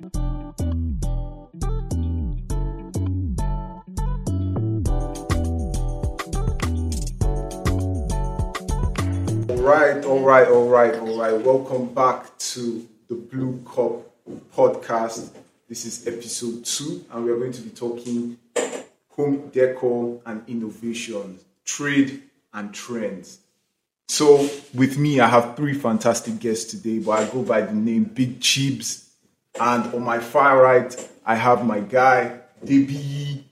All 0.00 0.10
right, 9.56 10.04
all 10.04 10.20
right, 10.20 10.46
all 10.46 10.68
right, 10.68 10.94
all 10.94 11.18
right. 11.18 11.40
Welcome 11.40 11.92
back 11.92 12.38
to 12.38 12.86
the 13.08 13.16
Blu 13.16 13.60
Cup 13.66 14.08
podcast. 14.54 15.30
This 15.68 15.84
is 15.84 16.06
episode 16.06 16.64
two, 16.64 17.04
and 17.10 17.24
we 17.24 17.32
are 17.32 17.36
going 17.36 17.50
to 17.50 17.62
be 17.62 17.70
talking 17.70 18.38
home 19.08 19.50
decor 19.52 20.20
and 20.26 20.48
innovation, 20.48 21.40
trade 21.64 22.22
and 22.54 22.72
trends. 22.72 23.40
So, 24.06 24.48
with 24.72 24.96
me, 24.96 25.18
I 25.18 25.26
have 25.26 25.56
three 25.56 25.74
fantastic 25.74 26.38
guests 26.38 26.70
today, 26.70 27.00
but 27.00 27.18
I 27.18 27.28
go 27.28 27.42
by 27.42 27.62
the 27.62 27.72
name 27.72 28.04
Big 28.04 28.38
Chibs. 28.38 29.07
And 29.60 29.92
on 29.94 30.02
my 30.04 30.18
far 30.20 30.62
right, 30.62 30.94
I 31.26 31.34
have 31.34 31.64
my 31.64 31.80
guy, 31.80 32.38
DB 32.64 33.42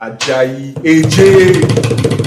Ajayi 0.00 0.74
AJ. 0.74 1.16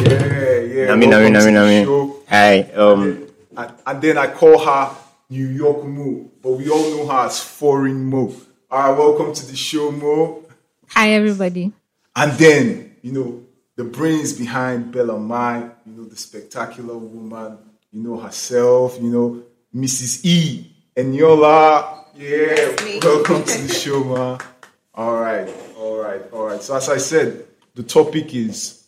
Yeah, 0.05 0.59
yeah. 0.59 0.85
Nami, 0.87 1.07
welcome 1.07 1.33
nami, 1.33 1.51
nami, 1.51 1.85
nami. 1.85 2.13
Hi. 2.27 2.59
Um, 2.75 3.27
And, 3.55 3.73
and 3.87 4.01
then 4.01 4.17
I 4.17 4.27
call 4.27 4.59
her 4.63 4.95
New 5.29 5.47
York 5.47 5.83
Mo, 5.85 6.29
but 6.41 6.51
we 6.51 6.69
all 6.69 6.89
know 6.91 7.07
her 7.07 7.25
as 7.27 7.39
Foreign 7.39 8.05
Mo. 8.09 8.33
All 8.69 8.89
right, 8.89 8.97
welcome 8.97 9.33
to 9.33 9.45
the 9.45 9.55
show, 9.55 9.91
Mo. 9.91 10.43
Hi, 10.89 11.11
everybody. 11.11 11.71
And 12.15 12.31
then, 12.33 12.95
you 13.01 13.11
know, 13.13 13.43
the 13.75 13.83
brains 13.85 14.33
behind 14.33 14.93
Bellamai, 14.93 15.71
you 15.85 15.93
know, 15.93 16.05
the 16.05 16.17
spectacular 16.17 16.97
woman, 16.97 17.57
you 17.91 18.01
know, 18.03 18.17
herself, 18.19 18.97
you 19.01 19.09
know, 19.09 19.43
Mrs. 19.73 20.25
E. 20.25 20.71
Eniola. 20.97 21.98
Yeah, 22.19 22.75
welcome 23.01 23.45
to 23.45 23.61
the 23.61 23.73
show, 23.73 24.03
man. 24.03 24.39
All 24.93 25.21
right, 25.21 25.49
all 25.77 26.01
right, 26.01 26.21
all 26.33 26.47
right. 26.47 26.61
So, 26.61 26.75
as 26.75 26.89
I 26.89 26.97
said, 26.97 27.45
the 27.75 27.83
topic 27.83 28.35
is 28.35 28.83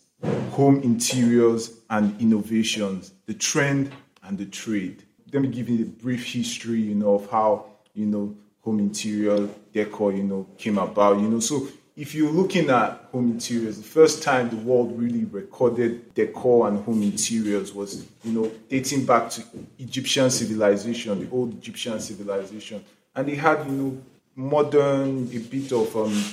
home 0.50 0.82
interiors 0.82 1.80
and 1.90 2.20
innovations, 2.20 3.14
the 3.28 3.34
trend 3.34 3.94
and 4.24 4.38
the 4.38 4.48
trade. 4.48 5.04
Let 5.32 5.44
me 5.44 5.48
give 5.48 5.70
you 5.70 5.86
a 5.86 5.88
brief 5.88 6.26
history, 6.26 6.82
you 6.82 6.94
know, 6.94 7.16
of 7.16 7.32
how, 7.32 7.68
you 7.94 8.06
know, 8.06 8.36
home 8.66 8.80
interior 8.80 9.48
decor, 9.72 10.12
you 10.12 10.24
know, 10.24 10.46
came 10.58 10.78
about, 10.78 11.22
you 11.22 11.30
know. 11.30 11.40
So 11.40 11.70
if 11.96 12.14
you're 12.14 12.30
looking 12.30 12.70
at 12.70 13.08
home 13.14 13.32
interiors, 13.32 13.78
the 13.78 13.84
first 13.84 14.24
time 14.24 14.50
the 14.50 14.58
world 14.58 15.00
really 15.00 15.24
recorded 15.24 16.14
decor 16.16 16.68
and 16.68 16.84
home 16.84 17.02
interiors 17.02 17.74
was, 17.74 18.06
you 18.26 18.34
know, 18.34 18.52
dating 18.68 19.06
back 19.06 19.30
to 19.30 19.44
Egyptian 19.80 20.30
civilization, 20.30 21.18
the 21.26 21.32
old 21.32 21.54
Egyptian 21.54 21.98
civilization. 22.02 22.84
And 23.16 23.28
they 23.28 23.36
had, 23.36 23.66
you 23.66 23.72
know, 23.72 24.02
modern, 24.36 25.30
a 25.34 25.40
bit 25.40 25.72
of 25.72 25.96
um, 25.96 26.24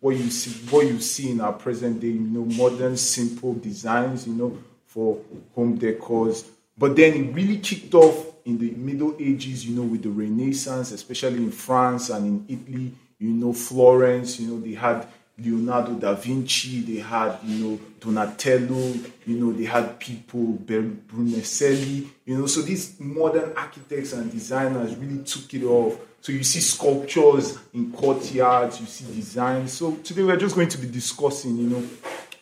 what 0.00 0.16
you 0.16 0.30
see, 0.30 0.50
what 0.70 0.86
you 0.86 1.00
see 1.00 1.30
in 1.30 1.40
our 1.40 1.52
present 1.52 2.00
day, 2.00 2.08
you 2.08 2.20
know, 2.20 2.44
modern, 2.44 2.96
simple 2.96 3.54
designs, 3.54 4.26
you 4.26 4.34
know, 4.34 4.58
for 4.86 5.18
home 5.54 5.78
decors. 5.78 6.46
But 6.78 6.96
then 6.96 7.14
it 7.14 7.34
really 7.34 7.58
kicked 7.58 7.94
off 7.94 8.26
in 8.44 8.58
the 8.58 8.70
Middle 8.72 9.16
Ages, 9.18 9.66
you 9.66 9.74
know, 9.74 9.82
with 9.82 10.02
the 10.02 10.10
Renaissance, 10.10 10.92
especially 10.92 11.38
in 11.38 11.50
France 11.50 12.10
and 12.10 12.26
in 12.48 12.60
Italy, 12.60 12.92
you 13.18 13.30
know, 13.30 13.52
Florence, 13.52 14.38
you 14.38 14.48
know, 14.48 14.60
they 14.60 14.74
had 14.74 15.08
Leonardo 15.38 15.92
da 15.94 16.14
Vinci, 16.14 16.80
they 16.80 17.00
had, 17.00 17.38
you 17.44 17.64
know, 17.64 17.80
Donatello, 18.00 18.94
you 19.26 19.38
know, 19.38 19.52
they 19.52 19.64
had 19.64 19.98
people, 20.00 20.58
Brunelleschi, 20.64 22.06
you 22.24 22.38
know, 22.38 22.46
so 22.46 22.62
these 22.62 22.98
modern 22.98 23.52
architects 23.54 24.14
and 24.14 24.30
designers 24.32 24.96
really 24.96 25.22
took 25.24 25.52
it 25.52 25.64
off. 25.64 25.98
So 26.22 26.32
you 26.32 26.42
see 26.42 26.60
sculptures 26.60 27.58
in 27.74 27.92
courtyards, 27.92 28.80
you 28.80 28.86
see 28.86 29.04
designs. 29.14 29.74
So 29.74 29.96
today 29.96 30.22
we're 30.22 30.38
just 30.38 30.54
going 30.54 30.68
to 30.68 30.78
be 30.78 30.88
discussing, 30.88 31.56
you 31.58 31.68
know, 31.68 31.86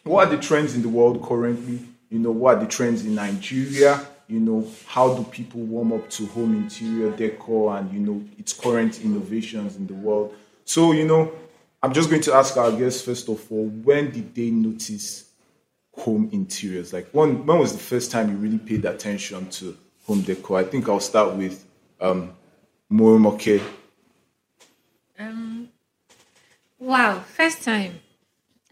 what 0.04 0.28
are 0.28 0.36
the 0.36 0.40
trends 0.40 0.76
in 0.76 0.82
the 0.82 0.88
world 0.88 1.22
currently? 1.22 1.80
You 2.10 2.20
know, 2.20 2.30
what 2.30 2.58
are 2.58 2.60
the 2.60 2.70
trends 2.70 3.04
in 3.04 3.16
Nigeria? 3.16 4.06
You 4.28 4.38
know, 4.38 4.66
how 4.86 5.14
do 5.14 5.24
people 5.24 5.60
warm 5.60 5.92
up 5.92 6.08
to 6.10 6.26
home 6.26 6.54
interior 6.54 7.10
decor 7.10 7.76
and, 7.76 7.92
you 7.92 8.00
know, 8.00 8.24
its 8.38 8.52
current 8.52 9.00
innovations 9.02 9.76
in 9.76 9.86
the 9.86 9.94
world? 9.94 10.34
So, 10.64 10.92
you 10.92 11.06
know, 11.06 11.32
I'm 11.84 11.92
just 11.92 12.08
going 12.08 12.22
to 12.22 12.32
ask 12.32 12.56
our 12.56 12.72
guests 12.72 13.02
first 13.02 13.28
of 13.28 13.52
all, 13.52 13.66
when 13.66 14.10
did 14.10 14.34
they 14.34 14.48
notice 14.48 15.28
home 15.94 16.30
interiors? 16.32 16.94
Like, 16.94 17.10
when, 17.12 17.44
when 17.44 17.58
was 17.58 17.74
the 17.74 17.78
first 17.78 18.10
time 18.10 18.30
you 18.30 18.36
really 18.36 18.56
paid 18.56 18.86
attention 18.86 19.50
to 19.50 19.76
home 20.06 20.22
decor? 20.22 20.60
I 20.60 20.64
think 20.64 20.88
I'll 20.88 20.98
start 20.98 21.36
with 21.36 21.62
um, 22.00 22.32
Moke. 22.88 23.60
Um, 25.18 25.68
wow, 26.78 27.18
first 27.20 27.62
time. 27.62 28.00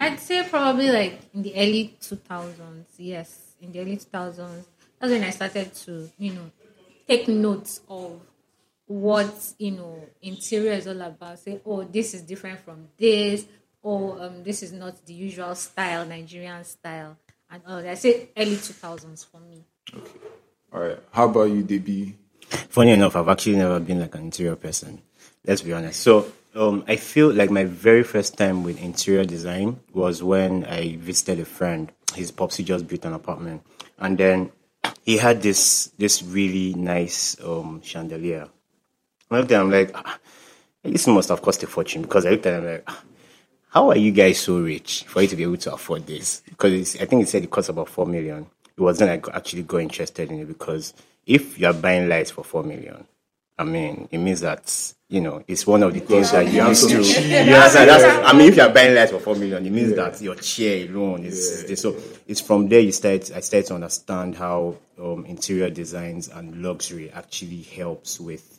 I'd 0.00 0.18
say 0.18 0.48
probably 0.48 0.90
like 0.90 1.20
in 1.34 1.42
the 1.42 1.54
early 1.54 1.94
2000s. 2.00 2.86
Yes, 2.96 3.56
in 3.60 3.72
the 3.72 3.80
early 3.80 3.98
2000s. 3.98 4.64
That's 4.98 5.12
when 5.12 5.22
I 5.22 5.30
started 5.30 5.74
to, 5.74 6.10
you 6.16 6.32
know, 6.32 6.50
take 7.06 7.28
notes 7.28 7.82
of 7.90 8.22
what, 8.86 9.52
you 9.58 9.72
know, 9.72 10.00
interior 10.20 10.72
is 10.72 10.86
all 10.86 11.00
about. 11.00 11.38
Say, 11.38 11.60
oh, 11.64 11.84
this 11.84 12.14
is 12.14 12.22
different 12.22 12.60
from 12.60 12.88
this. 12.98 13.46
Oh, 13.84 14.20
um, 14.20 14.42
this 14.42 14.62
is 14.62 14.72
not 14.72 15.04
the 15.06 15.14
usual 15.14 15.54
style, 15.54 16.06
Nigerian 16.06 16.64
style. 16.64 17.16
And 17.50 17.62
all 17.66 17.82
that. 17.82 17.90
I 17.90 17.94
say 17.94 18.30
early 18.36 18.56
2000s 18.56 19.26
for 19.30 19.40
me. 19.40 19.64
Okay. 19.94 20.10
All 20.72 20.80
right. 20.80 20.98
How 21.10 21.28
about 21.28 21.50
you, 21.50 21.62
DB? 21.62 22.14
funny 22.52 22.92
enough, 22.92 23.16
I've 23.16 23.28
actually 23.28 23.56
never 23.56 23.80
been 23.80 24.00
like 24.00 24.14
an 24.14 24.22
interior 24.22 24.56
person. 24.56 25.02
Let's 25.46 25.62
be 25.62 25.72
honest. 25.72 26.00
So 26.00 26.32
um, 26.54 26.84
I 26.86 26.96
feel 26.96 27.32
like 27.32 27.50
my 27.50 27.64
very 27.64 28.02
first 28.02 28.36
time 28.36 28.62
with 28.62 28.80
interior 28.82 29.24
design 29.24 29.80
was 29.92 30.22
when 30.22 30.64
I 30.64 30.96
visited 30.96 31.40
a 31.40 31.44
friend. 31.44 31.90
His 32.14 32.30
popsy 32.30 32.62
just 32.62 32.86
built 32.86 33.04
an 33.04 33.14
apartment, 33.14 33.62
and 33.98 34.18
then 34.18 34.52
he 35.02 35.16
had 35.16 35.40
this 35.40 35.86
this 35.98 36.22
really 36.22 36.74
nice 36.74 37.36
um, 37.42 37.80
chandelier. 37.82 38.48
I 39.34 39.38
looked 39.40 39.52
at 39.52 39.60
him 39.60 39.70
like, 39.70 39.90
ah, 39.94 40.18
this 40.82 41.06
must 41.06 41.28
have 41.28 41.42
cost 41.42 41.62
a 41.62 41.66
fortune 41.66 42.02
because 42.02 42.26
I 42.26 42.30
looked 42.30 42.46
at 42.46 42.58
him 42.58 42.66
like, 42.66 42.84
ah, 42.86 43.02
how 43.68 43.88
are 43.88 43.96
you 43.96 44.12
guys 44.12 44.38
so 44.38 44.60
rich 44.60 45.04
for 45.08 45.22
you 45.22 45.28
to 45.28 45.36
be 45.36 45.44
able 45.44 45.56
to 45.56 45.72
afford 45.72 46.06
this? 46.06 46.42
Because 46.48 46.72
it's, 46.72 46.96
I 47.02 47.06
think 47.06 47.22
he 47.22 47.26
said 47.26 47.42
it 47.42 47.50
cost 47.50 47.70
about 47.70 47.88
four 47.88 48.06
million. 48.06 48.46
It 48.76 48.80
wasn't 48.80 49.10
like 49.10 49.34
actually 49.34 49.62
got 49.62 49.78
interested 49.78 50.30
in 50.30 50.40
it 50.40 50.48
because 50.48 50.92
if 51.26 51.58
you 51.58 51.66
are 51.66 51.72
buying 51.72 52.08
lights 52.08 52.30
for 52.30 52.44
four 52.44 52.62
million, 52.62 53.06
I 53.58 53.64
mean, 53.64 54.08
it 54.10 54.18
means 54.18 54.40
that 54.40 54.94
you 55.08 55.20
know 55.20 55.44
it's 55.46 55.66
one 55.66 55.82
of 55.82 55.94
the 55.94 56.00
things 56.00 56.32
that 56.32 56.52
you 56.52 56.60
have 56.60 56.78
to. 56.78 56.88
You 56.88 57.54
understand? 57.54 57.90
That's, 57.90 58.26
I 58.26 58.32
mean, 58.36 58.48
if 58.48 58.56
you 58.56 58.62
are 58.62 58.72
buying 58.72 58.94
lights 58.94 59.12
for 59.12 59.20
four 59.20 59.36
million, 59.36 59.64
it 59.64 59.70
means 59.70 59.94
that 59.94 60.20
your 60.20 60.34
chair 60.34 60.86
alone 60.88 61.24
is, 61.24 61.64
is. 61.64 61.80
So 61.80 61.96
it's 62.26 62.40
from 62.40 62.68
there 62.68 62.80
you 62.80 62.92
start. 62.92 63.30
I 63.30 63.40
start 63.40 63.66
to 63.66 63.74
understand 63.74 64.36
how 64.36 64.76
um, 65.00 65.24
interior 65.26 65.70
designs 65.70 66.28
and 66.28 66.62
luxury 66.62 67.10
actually 67.10 67.62
helps 67.62 68.18
with 68.18 68.51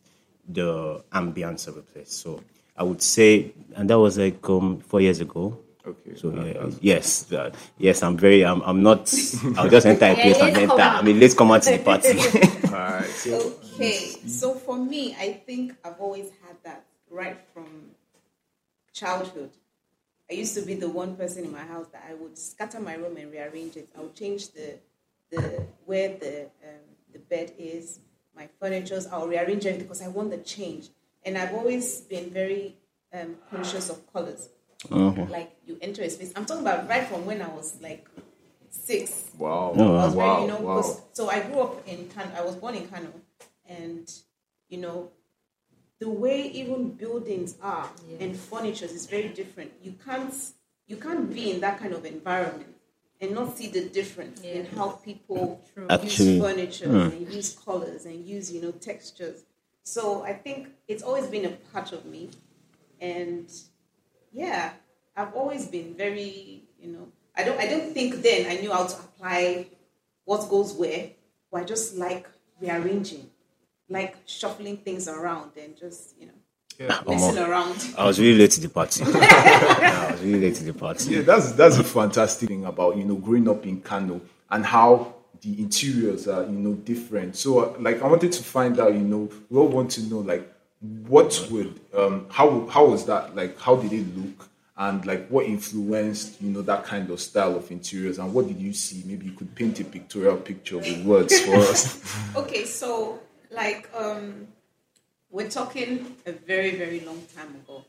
the 0.47 1.03
ambience 1.11 1.67
of 1.67 1.77
a 1.77 1.81
place. 1.81 2.11
So 2.11 2.41
I 2.77 2.83
would 2.83 3.01
say, 3.01 3.53
and 3.75 3.89
that 3.89 3.99
was 3.99 4.17
like 4.17 4.47
um, 4.49 4.79
four 4.79 5.01
years 5.01 5.19
ago. 5.19 5.57
Okay. 5.85 6.15
So 6.15 6.33
yeah, 6.33 6.69
yes, 6.79 7.31
uh, 7.33 7.51
yes, 7.77 8.03
I'm 8.03 8.17
very. 8.17 8.45
I'm. 8.45 8.61
I'm 8.61 8.81
not. 8.83 8.99
I'll 9.57 9.69
just 9.69 9.85
enter 9.85 10.05
a 10.05 10.15
place 10.15 10.39
and 10.39 10.55
let's 10.55 10.71
enter. 10.71 10.81
I 10.81 11.01
mean, 11.01 11.19
let's 11.19 11.33
come 11.33 11.51
out 11.51 11.61
to 11.63 11.71
the 11.71 11.83
party. 11.83 12.17
All 12.67 12.73
right. 12.73 13.05
So, 13.05 13.53
Okay, 13.73 14.15
so 14.27 14.53
for 14.53 14.77
me, 14.77 15.15
I 15.19 15.33
think 15.45 15.73
I've 15.83 15.99
always 15.99 16.29
had 16.45 16.55
that 16.63 16.85
right 17.09 17.37
from 17.53 17.91
childhood. 18.93 19.51
I 20.29 20.35
used 20.35 20.55
to 20.55 20.61
be 20.61 20.75
the 20.75 20.89
one 20.89 21.15
person 21.15 21.43
in 21.43 21.51
my 21.51 21.63
house 21.63 21.87
that 21.91 22.05
I 22.09 22.13
would 22.13 22.37
scatter 22.37 22.79
my 22.79 22.93
room 22.95 23.17
and 23.17 23.31
rearrange 23.31 23.75
it. 23.75 23.89
I 23.97 24.01
would 24.01 24.15
change 24.15 24.51
the 24.51 24.79
the 25.31 25.63
where 25.85 26.09
the 26.09 26.43
um, 26.63 26.85
the 27.11 27.19
bed 27.19 27.53
is, 27.57 27.99
my 28.35 28.47
furnitures. 28.59 29.07
I'll 29.07 29.27
rearrange 29.27 29.65
it 29.65 29.79
because 29.79 30.01
I 30.01 30.07
want 30.07 30.31
the 30.31 30.37
change. 30.37 30.89
And 31.25 31.37
I've 31.37 31.53
always 31.53 32.01
been 32.01 32.29
very 32.29 32.75
um, 33.13 33.35
conscious 33.49 33.89
of 33.89 34.11
colors. 34.11 34.49
Okay. 34.91 35.25
Like 35.25 35.55
you 35.65 35.77
enter 35.81 36.01
a 36.01 36.09
space. 36.09 36.33
I'm 36.35 36.45
talking 36.45 36.63
about 36.63 36.89
right 36.89 37.07
from 37.07 37.25
when 37.25 37.41
I 37.41 37.47
was 37.49 37.79
like 37.81 38.07
six. 38.69 39.31
wow. 39.37 39.73
Oh, 39.75 39.95
I 39.95 40.05
was 40.05 40.15
wow. 40.15 40.33
very, 40.35 40.41
you 40.41 40.47
know, 40.49 40.59
wow. 40.59 40.75
because- 40.77 41.01
so 41.13 41.29
I 41.29 41.39
grew 41.41 41.61
up 41.61 41.87
in 41.87 42.09
Kano. 42.09 42.31
I 42.35 42.43
was 42.43 42.55
born 42.55 42.75
in 42.75 42.87
Kano, 42.87 43.13
and 43.67 44.11
you 44.69 44.79
know, 44.79 45.09
the 45.99 46.09
way 46.09 46.41
even 46.47 46.89
buildings 46.89 47.55
are 47.61 47.89
and 48.19 48.35
furniture 48.35 48.85
is 48.85 49.05
very 49.05 49.29
different. 49.29 49.71
You 49.81 49.93
can't 50.05 50.33
you 50.87 50.97
can't 50.97 51.33
be 51.33 51.51
in 51.51 51.61
that 51.61 51.79
kind 51.79 51.93
of 51.93 52.03
environment 52.05 52.75
and 53.23 53.33
not 53.33 53.57
see 53.57 53.67
the 53.67 53.85
difference 53.87 54.41
in 54.41 54.65
how 54.65 54.89
people 54.89 55.61
Actually, 55.89 56.33
use 56.33 56.41
furniture 56.43 56.89
hmm. 56.89 57.15
and 57.15 57.33
use 57.33 57.57
colors 57.65 58.05
and 58.05 58.25
use 58.25 58.51
you 58.51 58.61
know 58.61 58.71
textures. 58.71 59.43
So 59.83 60.23
I 60.23 60.33
think 60.33 60.69
it's 60.87 61.03
always 61.03 61.27
been 61.27 61.45
a 61.45 61.55
part 61.71 61.91
of 61.93 62.05
me, 62.05 62.29
and 62.99 63.49
yeah, 64.31 64.73
I've 65.15 65.33
always 65.33 65.67
been 65.67 65.93
very, 65.95 66.63
you 66.79 66.89
know, 66.91 67.07
I 67.35 67.43
don't, 67.43 67.59
I 67.59 67.67
don't 67.67 67.93
think 67.93 68.21
then 68.21 68.49
I 68.49 68.59
knew 68.59 68.71
how 68.71 68.85
to 68.87 68.95
apply 68.97 69.67
what 70.25 70.49
goes 70.49 70.73
where, 70.73 71.11
but 71.51 71.61
I 71.61 71.63
just 71.65 71.95
like 71.95 72.27
rearranging, 72.59 73.29
like 73.89 74.15
shuffling 74.25 74.77
things 74.77 75.07
around 75.07 75.51
and 75.57 75.77
just, 75.77 76.15
you 76.19 76.27
know. 76.27 76.33
Messing 76.79 77.37
around. 77.37 77.75
I 77.97 78.05
was 78.05 78.19
really 78.19 78.37
late 78.39 78.51
to 78.51 78.61
the 78.61 78.69
party. 78.69 79.03
Yeah, 79.13 80.07
I 80.07 80.11
was 80.11 80.21
really 80.21 80.39
late 80.41 80.55
to 80.55 80.63
the 80.63 80.73
party. 80.73 81.15
Yeah, 81.15 81.21
that's 81.21 81.51
that's 81.53 81.77
a 81.77 81.83
fantastic 81.83 82.49
thing 82.49 82.65
about 82.65 82.97
you 82.97 83.03
know 83.03 83.15
growing 83.15 83.47
up 83.49 83.65
in 83.65 83.81
Kano 83.81 84.21
and 84.51 84.65
how 84.65 85.15
the 85.41 85.59
interiors 85.61 86.27
are 86.27 86.43
you 86.43 86.51
know 86.51 86.73
different. 86.73 87.35
So 87.35 87.59
uh, 87.59 87.75
like 87.79 88.01
I 88.01 88.07
wanted 88.07 88.31
to 88.31 88.43
find 88.43 88.79
out 88.79 88.93
you 88.93 89.01
know 89.01 89.29
we 89.49 89.57
all 89.59 89.67
want 89.67 89.91
to 89.91 90.01
know 90.03 90.19
like 90.19 90.49
what 91.07 91.47
would 91.51 91.79
um 91.95 92.27
how 92.29 92.67
how 92.67 92.85
was 92.85 93.05
that 93.05 93.35
like 93.35 93.59
how 93.59 93.75
did 93.75 93.93
it 93.93 94.05
look 94.17 94.49
and 94.77 95.05
like 95.05 95.27
what 95.29 95.45
influenced 95.45 96.41
you 96.41 96.49
know 96.49 96.61
that 96.61 96.83
kind 96.83 97.09
of 97.09 97.19
style 97.21 97.55
of 97.55 97.69
interiors 97.71 98.17
and 98.19 98.33
what 98.33 98.47
did 98.47 98.59
you 98.59 98.73
see 98.73 99.03
maybe 99.05 99.25
you 99.25 99.31
could 99.31 99.53
paint 99.55 99.79
a 99.79 99.83
pictorial 99.83 100.35
picture 100.35 100.77
with 100.77 101.05
words 101.05 101.39
for 101.41 101.55
us. 101.55 102.01
Okay, 102.35 102.65
so 102.65 103.19
like 103.51 103.87
um, 103.95 104.47
we're 105.33 105.49
talking 105.49 106.15
a 106.27 106.31
very 106.31 106.75
very 106.77 107.01
long 107.01 107.21
time 107.35 107.49
ago, 107.55 107.83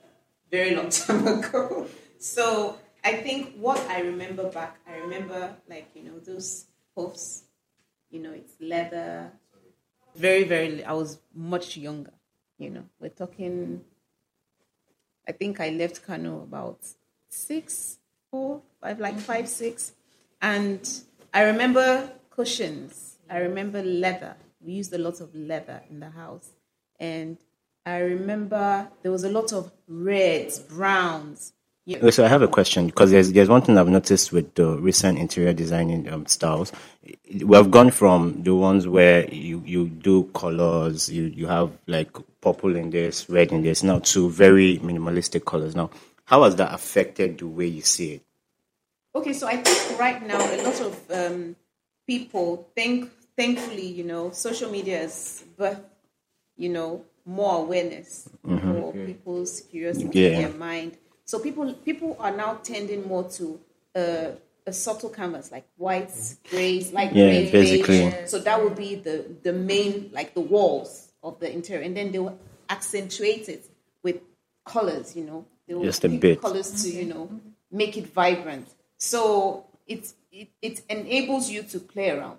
very 0.50 0.74
long 0.74 0.88
time 1.04 1.26
ago. 1.28 1.86
So 2.18 2.78
I 3.04 3.12
think 3.18 3.54
what 3.56 3.78
I 3.88 4.00
remember 4.00 4.48
back, 4.50 4.78
I 4.88 4.96
remember 4.96 5.54
like 5.68 5.90
you 5.94 6.02
know 6.02 6.18
those 6.18 6.64
puffs, 6.96 7.44
you 8.10 8.20
know 8.20 8.32
it's 8.32 8.54
leather. 8.60 9.30
Very 10.16 10.44
very, 10.44 10.82
I 10.84 10.92
was 10.92 11.18
much 11.34 11.76
younger. 11.76 12.14
You 12.58 12.70
know, 12.70 12.84
we're 12.98 13.10
talking. 13.10 13.84
I 15.28 15.32
think 15.32 15.60
I 15.60 15.70
left 15.70 16.06
Kano 16.06 16.42
about 16.42 16.78
six, 17.28 17.98
four, 18.30 18.62
five, 18.80 19.00
like 19.00 19.18
five, 19.18 19.48
six. 19.48 19.92
And 20.40 20.88
I 21.32 21.42
remember 21.42 22.10
cushions. 22.30 23.18
I 23.28 23.38
remember 23.38 23.82
leather. 23.82 24.36
We 24.60 24.74
used 24.74 24.92
a 24.92 24.98
lot 24.98 25.20
of 25.20 25.34
leather 25.34 25.82
in 25.90 26.00
the 26.00 26.10
house. 26.10 26.53
And 26.98 27.38
I 27.86 27.98
remember 27.98 28.88
there 29.02 29.12
was 29.12 29.24
a 29.24 29.30
lot 29.30 29.52
of 29.52 29.72
reds, 29.88 30.58
browns. 30.58 31.52
You 31.86 32.10
So 32.10 32.24
I 32.24 32.28
have 32.28 32.40
a 32.40 32.48
question 32.48 32.86
because 32.86 33.10
there's 33.10 33.32
there's 33.32 33.50
one 33.50 33.60
thing 33.60 33.76
I've 33.76 33.88
noticed 33.88 34.32
with 34.32 34.54
the 34.54 34.78
recent 34.78 35.18
interior 35.18 35.52
designing 35.52 36.10
um, 36.10 36.24
styles. 36.24 36.72
We 37.44 37.54
have 37.54 37.70
gone 37.70 37.90
from 37.90 38.42
the 38.42 38.54
ones 38.54 38.88
where 38.88 39.28
you, 39.30 39.62
you 39.66 39.88
do 39.88 40.24
colors, 40.34 41.10
you 41.10 41.24
you 41.24 41.46
have 41.46 41.76
like 41.86 42.10
purple 42.40 42.74
in 42.74 42.88
this, 42.88 43.28
red 43.28 43.52
in 43.52 43.62
this, 43.62 43.82
now 43.82 43.98
to 43.98 44.30
very 44.30 44.78
minimalistic 44.78 45.44
colors. 45.44 45.76
Now, 45.76 45.90
how 46.24 46.44
has 46.44 46.56
that 46.56 46.72
affected 46.72 47.36
the 47.38 47.46
way 47.46 47.66
you 47.66 47.82
see 47.82 48.14
it? 48.14 48.22
Okay, 49.14 49.34
so 49.34 49.46
I 49.46 49.58
think 49.58 50.00
right 50.00 50.26
now 50.26 50.38
a 50.38 50.58
lot 50.62 50.80
of 50.80 51.10
um, 51.10 51.54
people 52.06 52.66
think, 52.74 53.10
thankfully, 53.36 53.86
you 53.86 54.04
know, 54.04 54.30
social 54.30 54.70
media 54.70 54.98
has 55.00 55.44
birthed, 55.58 55.84
you 56.56 56.68
know, 56.68 57.04
more 57.26 57.58
awareness 57.62 58.28
for 58.42 58.92
people's 58.92 59.62
curiosity 59.70 60.20
Yeah. 60.20 60.28
in 60.28 60.42
their 60.42 60.52
mind. 60.58 60.96
So 61.24 61.38
people 61.38 61.72
people 61.72 62.16
are 62.20 62.34
now 62.36 62.54
tending 62.62 63.06
more 63.08 63.24
to 63.38 63.60
uh, 63.96 64.30
a 64.66 64.72
subtle 64.72 65.10
canvas 65.10 65.50
like 65.52 65.64
whites, 65.76 66.36
grays, 66.50 66.92
light 66.92 67.12
Yeah, 67.14 67.26
gray, 67.28 67.50
basically. 67.50 68.10
beige. 68.10 68.28
So 68.28 68.38
that 68.40 68.62
would 68.62 68.76
be 68.76 68.94
the 68.96 69.24
the 69.42 69.52
main 69.52 70.10
like 70.12 70.34
the 70.34 70.40
walls 70.42 71.12
of 71.22 71.40
the 71.40 71.50
interior, 71.52 71.82
and 71.82 71.96
then 71.96 72.12
they 72.12 72.18
will 72.18 72.38
accentuate 72.68 73.48
it 73.48 73.64
with 74.02 74.20
colors. 74.66 75.16
You 75.16 75.24
know, 75.24 75.44
they 75.66 75.74
will 75.74 75.84
Just 75.84 76.04
a 76.04 76.08
bit. 76.08 76.40
colors 76.40 76.82
to 76.82 76.88
you 76.90 77.06
know 77.06 77.30
make 77.70 77.96
it 77.96 78.06
vibrant. 78.12 78.68
So 78.98 79.64
it 79.86 80.12
it, 80.30 80.48
it 80.60 80.82
enables 80.90 81.50
you 81.50 81.62
to 81.62 81.78
play 81.80 82.10
around. 82.10 82.38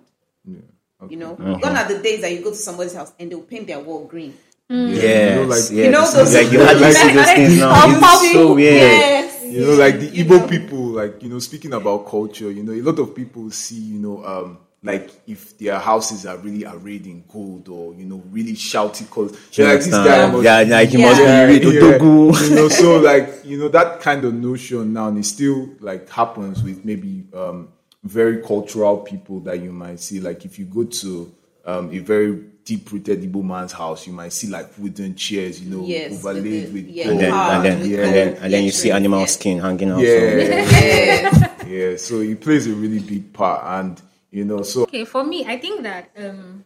You 1.08 1.16
know, 1.18 1.34
gone 1.36 1.76
are 1.76 1.86
the 1.88 1.98
days 2.02 2.22
that 2.22 2.32
you 2.32 2.40
go 2.42 2.50
to 2.50 2.56
somebody's 2.56 2.94
house 2.94 3.12
and 3.20 3.30
they'll 3.30 3.42
paint 3.42 3.66
their 3.66 3.80
wall 3.80 4.06
green. 4.06 4.34
Yes, 4.68 5.36
know, 5.36 5.42
like- 5.42 5.58
yes. 5.58 5.70
You 5.70 5.90
know 5.90 6.10
those- 6.10 6.34
like 6.34 6.50
you 6.52 6.64
hardly 6.64 6.92
see 6.92 7.12
those 7.12 7.26
things 7.26 7.58
now. 7.60 7.72
How 7.74 8.22
It's 8.24 8.32
so 8.32 8.54
weird. 8.54 8.74
Yes. 8.74 9.44
you 9.44 9.60
know, 9.66 9.74
like 9.74 10.00
the 10.00 10.06
You 10.06 10.24
Igbo 10.24 10.40
know? 10.40 10.46
people, 10.48 10.78
like 10.78 11.22
you 11.22 11.28
know, 11.28 11.38
speaking 11.38 11.72
about 11.74 12.08
culture, 12.08 12.50
you 12.50 12.62
know, 12.64 12.72
a 12.72 12.80
lot 12.82 12.98
of 12.98 13.14
people 13.14 13.50
see, 13.50 13.76
you 13.76 13.98
know, 14.00 14.24
um, 14.24 14.58
like 14.82 15.10
if 15.26 15.56
their 15.58 15.78
houses 15.78 16.26
are 16.26 16.36
really 16.38 16.64
arrayed 16.64 17.06
in 17.06 17.22
gold 17.32 17.68
or 17.68 17.94
you 17.94 18.06
know, 18.06 18.22
really 18.32 18.54
shouty 18.54 19.08
colors. 19.10 19.32
You 19.52 19.64
They're 19.64 19.74
like 19.74 19.84
this 19.84 19.92
guy 19.92 20.30
must 20.32 20.42
yeah, 20.44 20.64
be- 20.64 20.70
like 20.70 20.88
he 20.88 20.98
Yeah. 20.98 21.08
must 21.10 21.20
yeah, 21.20 21.46
be 21.46 21.52
really 21.60 21.76
yeah. 21.76 22.48
You 22.48 22.54
know, 22.56 22.68
so 22.68 22.96
like 23.00 23.28
you 23.44 23.58
know 23.58 23.68
that 23.68 24.00
kind 24.00 24.24
of 24.24 24.34
notion 24.34 24.92
now, 24.94 25.08
and 25.08 25.18
it 25.18 25.24
still 25.26 25.68
like 25.80 26.08
happens 26.08 26.62
with 26.64 26.84
maybe 26.84 27.24
um, 27.34 27.68
very 28.06 28.42
cultural 28.42 28.98
people 28.98 29.40
that 29.40 29.60
you 29.60 29.72
might 29.72 30.00
see. 30.00 30.20
Like 30.20 30.44
if 30.44 30.58
you 30.58 30.64
go 30.66 30.84
to 30.84 31.32
um, 31.64 31.92
a 31.92 31.98
very 31.98 32.36
deep-rooted 32.64 33.20
Igbo 33.22 33.42
man's 33.44 33.72
house, 33.72 34.06
you 34.06 34.12
might 34.12 34.32
see 34.32 34.48
like 34.48 34.66
wooden 34.78 35.14
chairs, 35.14 35.60
you 35.60 35.74
know, 35.76 35.86
Yes, 35.86 36.12
overlaid 36.24 36.68
the- 36.68 36.72
with 36.72 36.86
yeah, 36.88 37.04
gold. 37.04 37.20
And 37.22 37.22
then, 37.22 37.34
and 37.34 37.64
then, 37.64 37.80
with 37.80 38.00
and 38.00 38.14
then, 38.14 38.34
and 38.42 38.52
then 38.52 38.64
you 38.64 38.70
see 38.70 38.90
animal 38.90 39.20
yeah. 39.20 39.26
skin 39.26 39.58
hanging 39.60 39.90
out. 39.90 40.00
Yeah, 40.00 41.30
somewhere. 41.30 41.52
Yeah. 41.66 41.96
So 41.96 42.20
it 42.20 42.40
plays 42.40 42.68
a 42.68 42.72
really 42.74 43.00
big 43.00 43.32
part, 43.32 43.62
and 43.64 44.00
you 44.30 44.44
know, 44.44 44.62
so 44.62 44.82
Okay, 44.84 45.04
for 45.04 45.24
me, 45.24 45.44
I 45.46 45.58
think 45.58 45.82
that 45.82 46.10
um, 46.16 46.64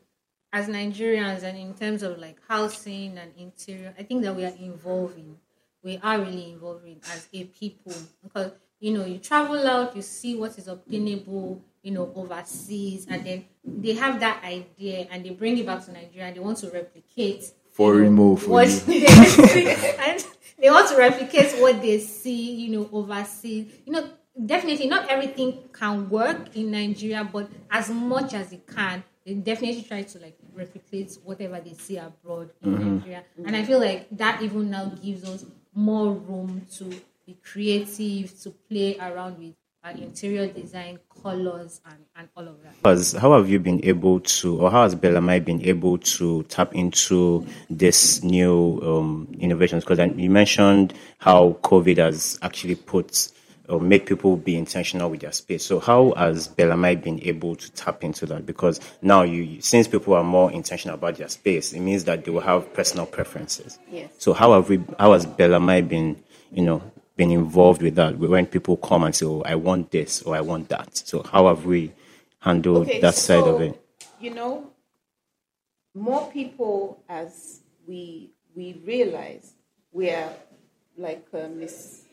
as 0.53 0.69
Nigerians 0.69 1.43
and 1.43 1.57
in 1.57 1.75
terms 1.75 2.03
of 2.03 2.19
like 2.19 2.37
housing 2.49 3.17
and 3.19 3.33
interior, 3.39 3.95
I 3.99 4.03
think 4.03 4.23
that 4.23 4.35
we 4.37 4.45
are 4.45 4.53
evolving. 4.61 5.37
We 5.83 5.99
are 6.03 6.19
really 6.19 6.53
evolving 6.53 7.01
as 7.13 7.29
a 7.33 7.45
people 7.45 7.95
because 8.23 8.53
you 8.81 8.93
know 8.93 9.05
you 9.05 9.19
travel 9.19 9.67
out, 9.67 9.95
you 9.95 10.03
see 10.03 10.35
what 10.35 10.59
is 10.59 10.67
obtainable, 10.67 11.63
you 11.83 11.93
know, 11.93 12.11
overseas, 12.15 13.07
and 13.09 13.25
then 13.25 13.45
they 13.65 13.93
have 13.95 14.21
that 14.21 14.43
idea 14.43 15.07
and 15.11 15.25
they 15.25 15.31
bring 15.31 15.57
it 15.59 15.67
back 15.67 15.85
to 15.85 15.93
Nigeria. 15.93 16.27
and 16.27 16.37
They 16.37 16.41
want 16.41 16.59
to 16.59 16.71
replicate 16.71 17.45
Foreign 17.71 18.13
move 18.13 18.43
for 18.43 18.51
what 18.51 18.69
they 18.87 19.07
see, 19.07 19.69
and 19.69 20.25
they 20.59 20.71
want 20.71 20.89
to 20.89 20.97
replicate 20.97 21.53
what 21.61 21.81
they 21.81 21.99
see, 22.01 22.53
you 22.53 22.77
know, 22.77 22.89
overseas. 22.93 23.73
You 23.87 23.93
know, 23.93 24.11
definitely 24.45 24.89
not 24.89 25.09
everything 25.09 25.69
can 25.73 26.09
work 26.09 26.57
in 26.57 26.71
Nigeria, 26.71 27.29
but 27.31 27.49
as 27.71 27.91
much 27.91 28.35
as 28.35 28.53
it 28.53 28.67
can, 28.67 29.05
they 29.25 29.35
definitely 29.35 29.83
try 29.83 30.03
to 30.03 30.19
like 30.19 30.39
replicate 30.55 31.17
whatever 31.23 31.61
they 31.61 31.75
see 31.75 31.97
abroad 31.97 32.51
in 32.63 32.75
mm-hmm. 32.75 32.97
Nigeria. 32.97 33.25
And 33.45 33.55
I 33.55 33.65
feel 33.65 33.79
like 33.79 34.09
that 34.13 34.43
even 34.43 34.71
now 34.71 34.87
gives 34.87 35.25
us 35.25 35.45
more 35.75 36.13
room 36.13 36.67
to 36.77 36.91
be 37.31 37.39
creative, 37.43 38.39
to 38.41 38.51
play 38.69 38.99
around 38.99 39.39
with 39.39 39.55
our 39.85 39.93
interior 39.93 40.47
design, 40.49 40.99
colors, 41.23 41.81
and, 41.87 41.99
and 42.17 42.29
all 42.37 42.47
of 42.47 42.63
that. 42.63 42.75
Because 42.75 43.13
how 43.13 43.33
have 43.33 43.49
you 43.49 43.59
been 43.59 43.83
able 43.85 44.21
to, 44.21 44.61
or 44.61 44.71
how 44.71 44.83
has 44.83 44.95
Bellamai 44.95 45.45
been 45.45 45.63
able 45.65 45.97
to 45.99 46.43
tap 46.45 46.75
into 46.75 47.47
this 47.71 48.23
new 48.23 48.81
um, 48.83 49.29
innovations? 49.39 49.85
Because 49.85 49.99
you 50.17 50.29
mentioned 50.29 50.93
how 51.19 51.57
COVID 51.63 51.99
has 51.99 52.39
actually 52.43 52.75
put 52.75 53.33
or 53.69 53.81
make 53.81 54.07
people 54.07 54.37
be 54.37 54.57
intentional 54.57 55.09
with 55.09 55.21
their 55.21 55.33
space. 55.33 55.65
So 55.65 55.79
how 55.79 56.13
has 56.17 56.49
Bellamai 56.49 57.01
been 57.01 57.23
able 57.23 57.55
to 57.55 57.73
tap 57.73 58.03
into 58.03 58.27
that? 58.27 58.45
Because 58.45 58.81
now 59.01 59.23
you, 59.23 59.61
since 59.61 59.87
people 59.87 60.15
are 60.15 60.25
more 60.25 60.51
intentional 60.51 60.97
about 60.97 61.17
their 61.17 61.29
space, 61.29 61.73
it 61.73 61.81
means 61.81 62.05
that 62.05 62.25
they 62.25 62.33
will 62.33 62.41
have 62.41 62.75
personal 62.75 63.07
preferences. 63.07 63.79
Yes. 63.89 64.11
So 64.19 64.33
how 64.33 64.55
have 64.55 64.69
we, 64.69 64.83
how 64.99 65.13
has 65.13 65.25
Bellamai 65.25 65.89
been, 65.89 66.21
you 66.51 66.65
know, 66.65 66.83
been 67.17 67.31
involved 67.31 67.83
with 67.83 67.97
that 67.97 68.17
when 68.19 68.47
people 68.47 68.77
come 68.77 69.05
and 69.05 69.15
say, 69.15 69.27
"Oh, 69.27 69.43
I 69.45 69.55
want 69.55 69.91
this" 69.91 70.23
or 70.23 70.35
"I 70.37 70.41
want 70.41 70.69
that"? 70.71 70.97
So 70.97 71.23
how 71.23 71.49
have 71.49 71.67
we 71.67 71.93
handled 72.41 72.89
that 73.01 73.15
side 73.15 73.45
of 73.45 73.61
it? 73.61 73.81
You 74.21 74.35
know, 74.35 74.71
more 75.95 76.31
people 76.31 77.03
as 77.09 77.61
we 77.87 78.31
we 78.55 78.81
realize 78.85 79.53
we 79.93 80.11
are 80.11 80.31
like 80.97 81.27
uh, 81.35 81.49
Miss 81.49 82.05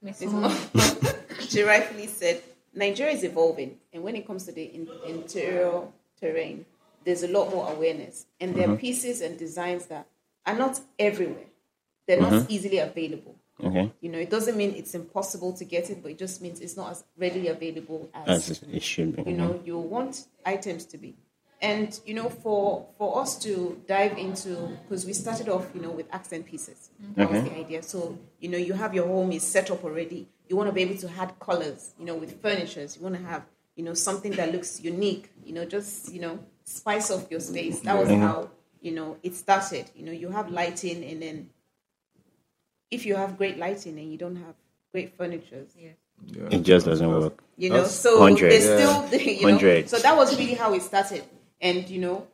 Miss 0.00 0.20
Miss 0.20 0.32
Mo. 0.32 0.40
Mo- 0.40 1.12
she 1.40 1.62
rightfully 1.62 2.06
said, 2.06 2.42
Nigeria 2.74 3.12
is 3.12 3.24
evolving, 3.24 3.78
and 3.92 4.02
when 4.02 4.16
it 4.16 4.26
comes 4.26 4.44
to 4.44 4.52
the 4.52 4.64
in, 4.64 4.88
interior 5.06 5.82
terrain, 6.18 6.64
there's 7.04 7.22
a 7.22 7.28
lot 7.28 7.50
more 7.50 7.70
awareness, 7.70 8.26
and 8.40 8.54
there 8.54 8.70
are 8.70 8.76
pieces 8.76 9.20
and 9.20 9.38
designs 9.38 9.86
that 9.86 10.06
are 10.46 10.56
not 10.56 10.80
everywhere. 10.98 11.44
They're 12.06 12.20
not 12.20 12.50
easily 12.50 12.78
available. 12.78 13.36
Okay, 13.62 13.92
You 14.00 14.10
know, 14.10 14.18
it 14.18 14.30
doesn't 14.30 14.56
mean 14.56 14.74
it's 14.74 14.94
impossible 14.94 15.52
to 15.54 15.64
get 15.64 15.90
it, 15.90 16.02
but 16.02 16.10
it 16.10 16.18
just 16.18 16.42
means 16.42 16.60
it's 16.60 16.76
not 16.76 16.90
as 16.90 17.04
readily 17.16 17.48
available 17.48 18.10
as 18.14 18.50
as 18.50 18.62
it 18.62 18.82
should 18.82 19.16
be. 19.16 19.30
you 19.30 19.36
know 19.36 19.60
you 19.64 19.78
want 19.78 20.26
items 20.44 20.84
to 20.86 20.98
be. 20.98 21.14
And 21.60 21.98
you 22.04 22.14
know 22.14 22.28
for 22.28 22.86
for 22.98 23.20
us 23.20 23.38
to 23.40 23.80
dive 23.86 24.18
into 24.18 24.76
because 24.82 25.06
we 25.06 25.12
started 25.12 25.48
off 25.48 25.68
you 25.74 25.80
know 25.80 25.90
with 25.90 26.06
accent 26.12 26.46
pieces. 26.46 26.90
Mm-hmm. 27.00 27.20
That 27.20 27.30
was 27.30 27.42
the 27.44 27.56
idea. 27.56 27.82
So 27.82 28.18
you 28.40 28.48
know 28.48 28.58
you 28.58 28.72
have 28.72 28.94
your 28.94 29.06
home 29.06 29.30
is 29.32 29.44
set 29.46 29.70
up 29.70 29.84
already. 29.84 30.28
You 30.48 30.56
want 30.56 30.68
to 30.68 30.74
be 30.74 30.82
able 30.82 30.96
to 30.96 31.10
add 31.18 31.38
colors 31.38 31.94
you 31.98 32.04
know 32.04 32.16
with 32.16 32.42
furnitures. 32.42 32.96
You 32.96 33.02
want 33.04 33.14
to 33.16 33.22
have 33.22 33.44
you 33.76 33.84
know 33.84 33.94
something 33.94 34.32
that 34.32 34.52
looks 34.52 34.80
unique 34.82 35.30
you 35.44 35.54
know 35.54 35.64
just 35.64 36.12
you 36.12 36.20
know 36.20 36.40
spice 36.64 37.10
up 37.10 37.30
your 37.30 37.40
space. 37.40 37.80
That 37.80 37.96
was 37.96 38.08
mm-hmm. 38.08 38.22
how 38.22 38.50
you 38.80 38.92
know 38.92 39.18
it 39.22 39.36
started. 39.36 39.88
You 39.94 40.04
know 40.06 40.12
you 40.12 40.30
have 40.30 40.50
lighting 40.50 41.04
and 41.04 41.22
then 41.22 41.50
if 42.92 43.04
you 43.06 43.14
have 43.16 43.36
great 43.38 43.56
lighting 43.58 43.98
and 43.98 44.10
you 44.12 44.18
don't 44.18 44.36
have 44.36 44.54
great 44.92 45.16
furnitures 45.16 45.70
yeah. 45.78 45.90
It 46.56 46.62
just 46.62 46.86
doesn't 46.86 47.08
work. 47.10 47.42
you 47.56 47.68
know 47.70 47.82
That's 47.82 47.94
so 48.06 48.20
100. 48.20 48.50
there's 48.52 48.64
Yeah. 48.64 49.06
still 49.06 49.20
you 49.40 49.42
know 49.42 49.48
Hundred. 49.52 49.88
so 49.88 49.98
that 49.98 50.16
was 50.16 50.28
really 50.38 50.54
how 50.54 50.72
it 50.74 50.82
started 50.82 51.24
and 51.60 51.88
you 51.88 52.00
know 52.00 52.26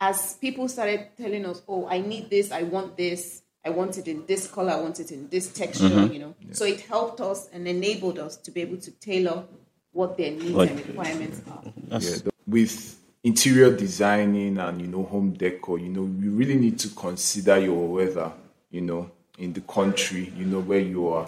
as 0.00 0.34
people 0.34 0.68
started 0.68 1.00
telling 1.16 1.44
us 1.46 1.62
oh 1.68 1.86
i 1.88 1.98
need 2.00 2.28
this 2.30 2.52
i 2.52 2.62
want 2.64 2.96
this 2.96 3.42
I 3.62 3.68
want 3.68 3.98
it 3.98 4.08
in 4.08 4.24
this 4.26 4.46
color, 4.46 4.72
I 4.72 4.80
want 4.80 5.00
it 5.00 5.12
in 5.12 5.28
this 5.28 5.52
texture, 5.52 5.84
Mm-hmm. 5.90 6.14
you 6.14 6.18
know. 6.18 6.34
So 6.52 6.64
it 6.64 6.80
helped 6.80 7.20
us 7.20 7.46
and 7.52 7.68
enabled 7.68 8.18
us 8.18 8.38
to 8.38 8.50
be 8.50 8.62
able 8.62 8.78
to 8.78 8.90
tailor 8.92 9.44
what 9.92 10.16
their 10.16 10.30
needs 10.30 10.52
What- 10.52 10.70
and 10.70 10.78
requirements 10.86 11.42
are. 11.46 11.62
Yeah, 11.90 11.98
the- 12.24 12.32
with 12.46 12.96
interior 13.22 13.70
designing 13.76 14.56
and 14.56 14.80
you 14.80 14.86
know 14.86 15.02
home 15.02 15.34
decor, 15.34 15.78
you 15.78 15.90
know 15.90 16.04
you 16.24 16.30
really 16.30 16.54
need 16.56 16.78
to 16.78 16.88
consider 16.88 17.58
your 17.58 17.86
weather, 17.86 18.32
you 18.70 18.80
know, 18.80 19.10
in 19.40 19.52
the 19.52 19.60
country, 19.62 20.32
you 20.36 20.44
know 20.44 20.60
where 20.60 20.78
you 20.78 21.08
are, 21.08 21.26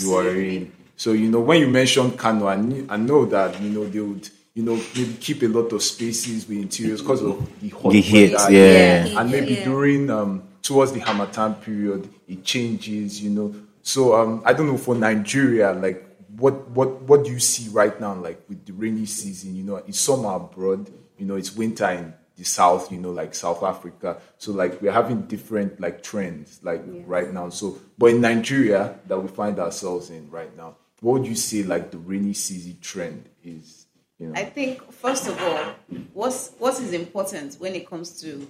you 0.00 0.14
are 0.14 0.28
in. 0.28 0.72
So 0.96 1.12
you 1.12 1.30
know 1.30 1.40
when 1.40 1.60
you 1.60 1.68
mentioned 1.68 2.18
Kano, 2.18 2.46
I, 2.48 2.56
knew, 2.56 2.86
I 2.90 2.96
know 2.96 3.24
that 3.26 3.60
you 3.60 3.70
know 3.70 3.84
they 3.86 4.00
would 4.00 4.28
you 4.54 4.62
know 4.62 4.76
maybe 4.94 5.14
keep 5.20 5.42
a 5.42 5.46
lot 5.48 5.72
of 5.72 5.82
spaces 5.82 6.46
with 6.48 6.58
interiors 6.58 7.00
because 7.00 7.22
of 7.22 7.60
the 7.60 7.68
hot 7.70 7.92
The 7.92 8.00
heat, 8.00 8.32
weather, 8.34 8.52
yeah. 8.52 9.20
and 9.20 9.30
maybe 9.30 9.54
Yeah. 9.54 9.64
during 9.64 10.10
um 10.10 10.42
towards 10.62 10.92
the 10.92 11.00
Harmattan 11.00 11.54
period 11.56 12.08
it 12.28 12.44
changes, 12.44 13.22
you 13.22 13.30
know. 13.30 13.54
So 13.82 14.14
um 14.14 14.42
I 14.44 14.52
don't 14.52 14.66
know 14.66 14.78
for 14.78 14.94
Nigeria 14.94 15.72
like 15.72 16.06
what 16.36 16.68
what 16.70 17.02
what 17.02 17.24
do 17.24 17.30
you 17.30 17.38
see 17.40 17.68
right 17.70 18.00
now 18.00 18.14
like 18.14 18.40
with 18.48 18.64
the 18.66 18.72
rainy 18.72 19.04
season 19.06 19.54
you 19.54 19.62
know 19.62 19.76
it's 19.76 20.00
summer 20.00 20.34
abroad 20.36 20.90
you 21.18 21.26
know 21.26 21.36
it's 21.36 21.54
winter 21.54 21.88
in 21.90 22.14
the 22.42 22.48
south 22.48 22.90
you 22.90 22.98
know 22.98 23.12
like 23.12 23.34
south 23.34 23.62
africa 23.62 24.20
so 24.36 24.50
like 24.52 24.82
we're 24.82 24.90
having 24.90 25.22
different 25.22 25.80
like 25.80 26.02
trends 26.02 26.58
like 26.64 26.82
right 27.06 27.32
now 27.32 27.48
so 27.48 27.78
but 27.98 28.06
in 28.06 28.20
nigeria 28.20 28.98
that 29.06 29.16
we 29.22 29.28
find 29.28 29.60
ourselves 29.60 30.10
in 30.10 30.28
right 30.28 30.56
now 30.56 30.74
what 31.00 31.20
would 31.20 31.26
you 31.28 31.36
say 31.36 31.62
like 31.62 31.92
the 31.92 31.98
rainy 31.98 32.32
season 32.32 32.76
trend 32.80 33.28
is 33.44 33.86
you 34.18 34.26
know 34.28 34.34
I 34.40 34.44
think 34.44 34.90
first 34.92 35.26
of 35.28 35.40
all, 35.42 35.64
what's 36.12 36.50
what 36.58 36.74
is 36.80 36.92
important 36.92 37.54
when 37.60 37.74
it 37.74 37.88
comes 37.88 38.20
to 38.22 38.46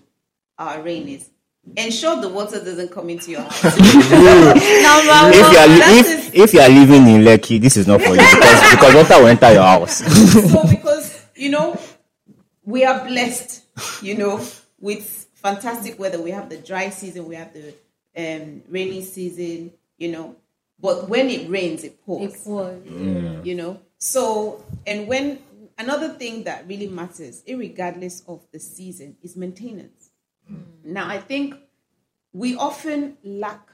our 0.59 0.81
rain 0.83 1.09
is 1.09 1.29
ensure 1.77 2.21
the 2.21 2.29
water 2.29 2.63
doesn't 2.63 2.91
come 2.91 3.09
into 3.09 3.31
your 3.31 3.41
house. 3.41 3.63
Number 3.79 3.79
If 5.33 5.53
you 5.53 5.59
are 5.63 5.69
that 5.69 5.91
li- 5.93 6.01
is- 6.01 6.29
if, 6.29 6.35
if 6.35 6.55
you 6.55 6.61
are 6.61 6.69
living 6.69 7.07
in 7.15 7.23
Lekki, 7.23 7.61
this 7.61 7.77
is 7.77 7.87
not 7.87 8.01
for 8.03 8.11
you 8.11 8.17
because 8.17 8.71
because 8.75 8.95
water 8.95 9.19
will 9.23 9.29
enter 9.29 9.53
your 9.53 9.63
house. 9.63 9.97
so 10.53 10.69
because 10.69 11.25
you 11.35 11.51
know 11.51 11.79
we 12.65 12.85
are 12.85 13.05
blessed 13.07 13.65
you 14.03 14.17
know 14.17 14.45
with 14.81 15.29
fantastic 15.35 15.99
weather 15.99 16.21
we 16.21 16.31
have 16.31 16.49
the 16.49 16.57
dry 16.59 16.91
season 16.91 17.27
we 17.27 17.35
have 17.35 17.53
the 17.53 17.75
um, 18.17 18.63
rainy 18.69 19.03
season 19.03 19.73
you 19.99 20.11
know 20.11 20.37
but 20.83 21.09
when 21.09 21.31
it 21.31 21.49
rains 21.49 21.85
it 21.85 22.05
pours. 22.05 22.35
It 22.35 22.41
was. 22.45 22.83
you 23.45 23.55
know? 23.55 23.81
So 23.99 24.65
and 24.87 25.07
when 25.07 25.39
another 25.79 26.11
thing 26.11 26.45
that 26.45 26.67
really 26.67 26.89
matters 26.89 27.43
regardless 27.49 28.23
of 28.27 28.45
the 28.53 28.59
season 28.59 29.17
is 29.23 29.37
maintenance. 29.37 30.11
Now 30.85 31.09
i 31.09 31.19
think 31.19 31.55
we 32.33 32.57
often 32.57 33.17
lack 33.23 33.69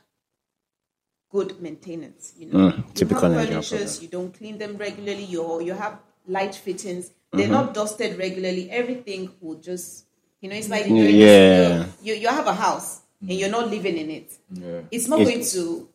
good 1.31 1.61
maintenance 1.61 2.35
you 2.37 2.47
know? 2.47 2.59
Mm, 2.59 2.77
you 2.79 2.85
typical 2.95 3.23
have 3.23 3.33
Nigerian 3.33 3.63
furnitures 3.63 4.03
you 4.03 4.09
don't 4.09 4.33
clean 4.37 4.59
them 4.59 4.77
regularly 4.77 5.25
you 5.25 5.61
you 5.63 5.73
have 5.73 5.99
light 6.27 6.55
fittings 6.55 7.11
they're 7.33 7.43
mm-hmm. 7.43 7.53
not 7.53 7.75
dusted 7.75 8.19
regularly. 8.19 8.71
Everything 8.71 9.31
will 9.41 9.57
just 9.57 10.07
you 10.41 10.49
know 10.49 10.57
it's 10.57 10.69
like 10.69 10.87
you're 10.87 11.09
in 11.09 11.83
a- 11.83 11.89
you, 12.03 12.15
you 12.15 12.29
have 12.29 12.47
a 12.47 12.55
house 12.55 13.03
and 13.21 13.33
you're 13.33 13.51
not 13.51 13.69
living 13.69 13.97
in 13.99 14.11
it. 14.11 14.33
Yeah. 14.51 14.81
It's 14.91 15.09
not 15.09 15.21
It's- 15.21 15.55
going 15.55 15.67
to 15.67 15.89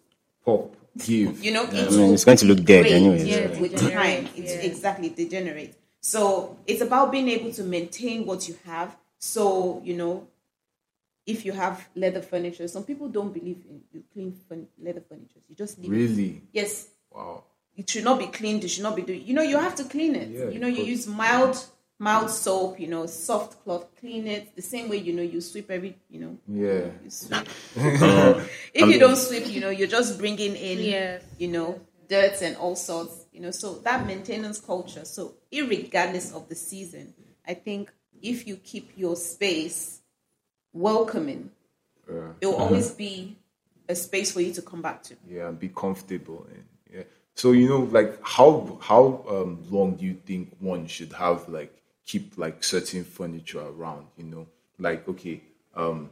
pop 0.45 0.75
give. 0.97 1.39
You 1.43 1.51
know, 1.51 1.63
it 1.63 1.87
I 1.87 1.89
mean, 1.89 2.13
it's 2.13 2.25
going 2.25 2.37
to 2.37 2.45
look 2.45 2.63
dead 2.63 2.85
anyway, 2.85 3.23
Yeah, 3.23 3.59
with 3.59 3.77
time. 3.77 4.29
It's 4.35 4.53
yeah. 4.53 4.61
exactly 4.61 5.09
degenerate. 5.09 5.75
So 6.01 6.57
it's 6.67 6.81
about 6.81 7.11
being 7.11 7.29
able 7.29 7.51
to 7.53 7.63
maintain 7.63 8.25
what 8.25 8.47
you 8.47 8.55
have. 8.65 8.95
So 9.17 9.81
you 9.83 9.95
know, 9.95 10.27
if 11.25 11.45
you 11.45 11.53
have 11.53 11.87
leather 11.95 12.21
furniture, 12.21 12.67
some 12.67 12.83
people 12.83 13.07
don't 13.07 13.33
believe 13.33 13.63
in 13.69 13.81
you 13.91 14.03
clean 14.13 14.37
furn- 14.47 14.67
leather 14.79 15.01
furniture. 15.01 15.39
You 15.49 15.55
just 15.55 15.79
leave 15.79 15.91
it. 15.91 15.95
really? 15.95 16.41
Yes, 16.51 16.89
wow 17.09 17.43
it 17.75 17.89
should 17.89 18.03
not 18.03 18.19
be 18.19 18.27
cleaned. 18.27 18.63
It 18.63 18.69
should 18.69 18.83
not 18.83 18.95
be 18.95 19.01
doing. 19.01 19.23
You 19.25 19.33
know, 19.33 19.41
you 19.41 19.57
have 19.57 19.75
to 19.75 19.83
clean 19.85 20.15
it. 20.15 20.29
Yeah, 20.29 20.49
you 20.49 20.59
know, 20.59 20.67
you 20.67 20.83
use 20.83 21.07
mild, 21.07 21.57
mild 21.99 22.29
soap. 22.29 22.79
You 22.79 22.87
know, 22.87 23.05
soft 23.07 23.63
cloth. 23.63 23.85
Clean 23.99 24.27
it 24.27 24.55
the 24.55 24.61
same 24.61 24.89
way. 24.89 24.97
You 24.97 25.13
know, 25.13 25.23
you 25.23 25.41
sweep 25.41 25.71
every. 25.71 25.97
You 26.09 26.19
know, 26.21 26.37
yeah 26.47 26.89
you 27.03 27.09
sweep. 27.09 27.47
Uh, 27.77 28.43
if 28.73 28.87
you 28.89 28.99
don't 28.99 29.15
sweep, 29.15 29.47
you 29.47 29.59
know, 29.61 29.69
you're 29.69 29.87
just 29.87 30.17
bringing 30.19 30.55
in, 30.55 30.79
Yes. 30.79 31.23
you 31.39 31.47
know, 31.47 31.79
dirt 32.07 32.41
and 32.41 32.55
all 32.57 32.75
sorts, 32.75 33.25
you 33.33 33.41
know. 33.41 33.51
So 33.51 33.75
that 33.79 34.05
maintenance 34.05 34.59
culture. 34.59 35.05
So, 35.05 35.33
irregardless 35.51 36.33
of 36.35 36.49
the 36.49 36.55
season, 36.55 37.13
I 37.47 37.55
think 37.55 37.91
if 38.21 38.47
you 38.47 38.55
keep 38.57 38.91
your 38.95 39.15
space 39.15 39.99
welcoming, 40.71 41.51
it 42.41 42.45
will 42.45 42.55
always 42.55 42.91
be 42.91 43.37
a 43.89 43.95
space 43.95 44.31
for 44.31 44.41
you 44.41 44.53
to 44.53 44.61
come 44.61 44.81
back 44.81 45.03
to. 45.03 45.15
yeah 45.27 45.47
and 45.49 45.59
be 45.59 45.69
comfortable 45.69 46.47
and 46.51 46.63
yeah 46.93 47.03
so 47.35 47.51
you 47.51 47.67
know 47.67 47.79
like 47.91 48.19
how 48.23 48.77
how 48.81 49.23
um 49.29 49.59
long 49.69 49.95
do 49.95 50.05
you 50.05 50.15
think 50.25 50.55
one 50.59 50.85
should 50.87 51.11
have 51.13 51.47
like 51.49 51.73
keep 52.05 52.37
like 52.37 52.63
certain 52.63 53.03
furniture 53.03 53.61
around 53.61 54.05
you 54.17 54.23
know 54.25 54.45
like 54.79 55.07
okay 55.07 55.41
um 55.75 56.09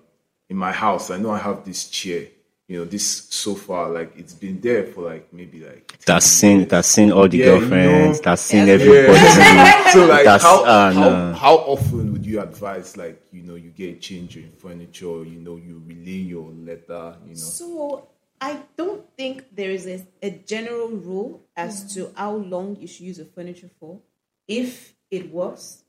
in 0.50 0.58
my 0.58 0.72
house 0.72 1.12
i 1.12 1.18
know 1.18 1.32
i 1.32 1.38
have 1.38 1.64
this 1.66 1.90
chair 1.90 2.26
you 2.68 2.78
know 2.80 2.86
this 2.86 3.06
sofa 3.30 3.74
like 3.92 4.12
it's 4.18 4.34
been 4.34 4.60
there 4.62 4.86
for 4.86 5.02
like 5.04 5.32
maybe 5.34 5.60
like 5.60 6.00
That's 6.06 6.26
seen 6.26 6.66
that's 6.68 6.88
seen 6.88 7.12
all 7.12 7.28
the 7.28 7.38
Yeah, 7.38 7.46
you 7.56 7.60
girlfriends, 7.60 8.18
know. 8.20 8.24
that's 8.24 8.42
seen 8.42 8.66
Yeah. 8.68 8.74
everybody. 8.78 9.92
so 9.92 10.06
like 10.06 10.24
That's- 10.24 10.42
how, 10.42 10.64
uh, 10.64 10.92
how, 10.94 11.10
no. 11.10 11.34
how 11.34 11.56
often 11.58 12.14
would 12.14 12.26
you 12.26 12.40
advise 12.42 12.96
like 12.96 13.22
you 13.34 13.44
know 13.44 13.56
you 13.56 13.72
get 13.72 13.98
a 13.98 14.00
change 14.00 14.38
in 14.38 14.52
furniture 14.58 15.08
or, 15.08 15.26
you 15.26 15.40
know 15.40 15.58
you 15.58 15.82
relay 15.86 16.22
your 16.34 16.50
letter 16.52 17.18
you 17.26 17.32
know 17.36 17.36
So 17.36 18.08
I 18.42 18.64
don't 18.76 19.06
think 19.16 19.56
there 19.56 19.72
is 19.72 19.86
a, 19.88 20.06
a 20.22 20.32
general 20.32 20.90
rule 20.90 21.44
as 21.56 21.94
to 21.94 22.12
how 22.16 22.34
long 22.36 22.76
you 22.76 22.88
should 22.88 23.06
use 23.06 23.20
a 23.20 23.26
furniture 23.26 23.70
for. 23.80 24.00
If 24.48 24.96
it 25.10 25.32
works 25.32 25.84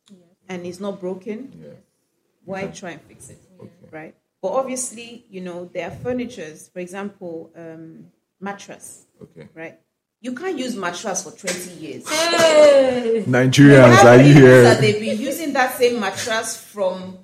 and 0.49 0.67
it's 0.67 0.79
not 0.79 1.01
broken, 1.01 1.53
yeah 1.61 1.71
why 2.45 2.67
try 2.67 2.91
and 2.91 3.03
fix 3.03 3.31
it? 3.31 3.39
Right? 3.91 4.15
But 4.41 4.53
obviously, 4.53 5.25
you 5.31 5.41
know, 5.41 5.71
there 5.73 5.89
are 5.89 5.95
furnitures, 5.95 6.69
for 6.69 6.81
example, 6.81 7.53
um, 7.57 8.07
mattress, 8.41 9.07
okay 9.23 9.49
right? 9.55 9.79
You 10.21 10.35
can't 10.35 10.59
use 10.59 10.77
mattress 10.77 11.25
for 11.25 11.33
20 11.33 11.75
years. 11.81 12.05
nigerians 13.27 14.05
are 14.05 14.23
you 14.23 14.35
here 14.35 14.63
that 14.63 14.81
they've 14.81 15.01
been 15.01 15.21
using 15.21 15.53
that 15.53 15.77
same 15.77 16.01
mattress 16.01 16.57
from 16.57 17.19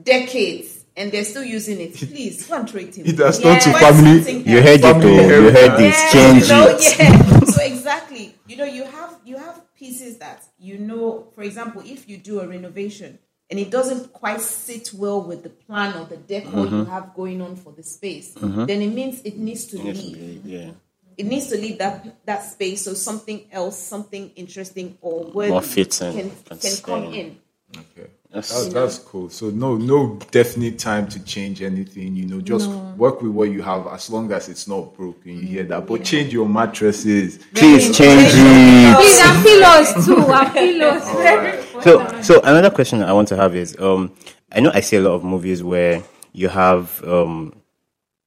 decades 0.00 0.81
and 0.96 1.10
they're 1.12 1.24
still 1.24 1.44
using 1.44 1.80
it. 1.80 1.94
Please, 1.94 2.46
go 2.46 2.56
and 2.56 2.68
throw 2.68 2.80
it 2.80 2.96
in. 2.98 3.06
it 3.06 3.18
has 3.18 3.40
turned 3.40 3.60
to 3.62 3.72
family 3.72 4.42
You 4.42 4.58
else. 4.58 4.66
heard 4.66 4.78
it, 4.78 4.82
Family 4.82 5.18
oh, 5.18 5.22
you 5.22 5.42
heard 5.42 5.54
heritage. 5.54 5.78
this, 5.78 6.12
change 6.12 6.42
you 6.42 6.48
know, 6.48 6.68
it. 6.68 6.98
yeah. 6.98 7.40
So 7.52 7.62
exactly, 7.62 8.34
you 8.46 8.56
know, 8.56 8.64
you 8.64 8.84
have 8.84 9.18
you 9.24 9.36
have 9.36 9.60
pieces 9.74 10.18
that 10.18 10.42
you 10.58 10.78
know. 10.78 11.28
For 11.34 11.42
example, 11.42 11.82
if 11.84 12.08
you 12.08 12.16
do 12.16 12.40
a 12.40 12.46
renovation 12.46 13.18
and 13.50 13.58
it 13.58 13.70
doesn't 13.70 14.12
quite 14.12 14.40
sit 14.40 14.92
well 14.94 15.22
with 15.22 15.42
the 15.42 15.50
plan 15.50 15.94
or 15.96 16.06
the 16.06 16.16
decor 16.16 16.64
you 16.64 16.70
mm-hmm. 16.70 16.90
have 16.90 17.14
going 17.14 17.42
on 17.42 17.56
for 17.56 17.72
the 17.72 17.82
space, 17.82 18.34
mm-hmm. 18.34 18.64
then 18.64 18.80
it 18.80 18.88
means 18.88 19.20
it 19.22 19.36
needs 19.36 19.66
to 19.66 19.78
leave. 19.78 20.46
Yeah. 20.46 20.70
It 21.18 21.26
needs 21.26 21.48
to 21.48 21.58
leave 21.58 21.78
that 21.78 22.24
that 22.24 22.42
space 22.44 22.84
so 22.84 22.94
something 22.94 23.46
else, 23.52 23.78
something 23.78 24.30
interesting 24.36 24.96
or 25.00 25.24
worthy 25.24 25.50
More 25.50 25.62
fitting 25.62 26.12
can 26.12 26.30
can 26.48 26.58
can 26.58 26.76
come 26.82 27.04
in. 27.12 27.38
Okay. 27.76 28.10
That's- 28.32 28.50
That's, 28.50 28.72
that's 28.72 28.98
cool. 28.98 29.28
So 29.28 29.50
no 29.50 29.76
no 29.76 30.18
definite 30.30 30.78
time 30.78 31.06
to 31.08 31.22
change 31.24 31.60
anything, 31.62 32.16
you 32.16 32.24
know, 32.26 32.40
just 32.40 32.68
work 32.96 33.20
with 33.20 33.32
what 33.32 33.50
you 33.50 33.60
have 33.62 33.86
as 33.88 34.08
long 34.10 34.32
as 34.32 34.48
it's 34.48 34.66
not 34.66 34.94
broken. 34.96 35.32
You 35.36 35.42
hear 35.46 35.64
that. 35.64 35.86
But 35.86 36.02
change 36.04 36.32
your 36.32 36.48
mattresses. 36.48 37.38
Please 37.54 37.94
change 37.96 38.30
it. 38.32 38.96
Please, 38.96 39.20
and 39.22 39.44
pillows 39.44 40.06
too. 40.06 40.32
And 40.32 40.52
pillows. 40.54 41.02
Very 41.16 41.58
important. 41.60 42.24
So, 42.24 42.34
so 42.36 42.40
another 42.40 42.70
question 42.70 43.02
I 43.02 43.12
want 43.12 43.28
to 43.28 43.36
have 43.36 43.54
is, 43.54 43.76
um, 43.78 44.10
I 44.50 44.60
know 44.60 44.70
I 44.72 44.80
see 44.80 44.96
a 44.96 45.00
lot 45.02 45.12
of 45.12 45.24
movies 45.24 45.62
where 45.62 46.02
you 46.32 46.48
have 46.48 47.04
um, 47.04 47.54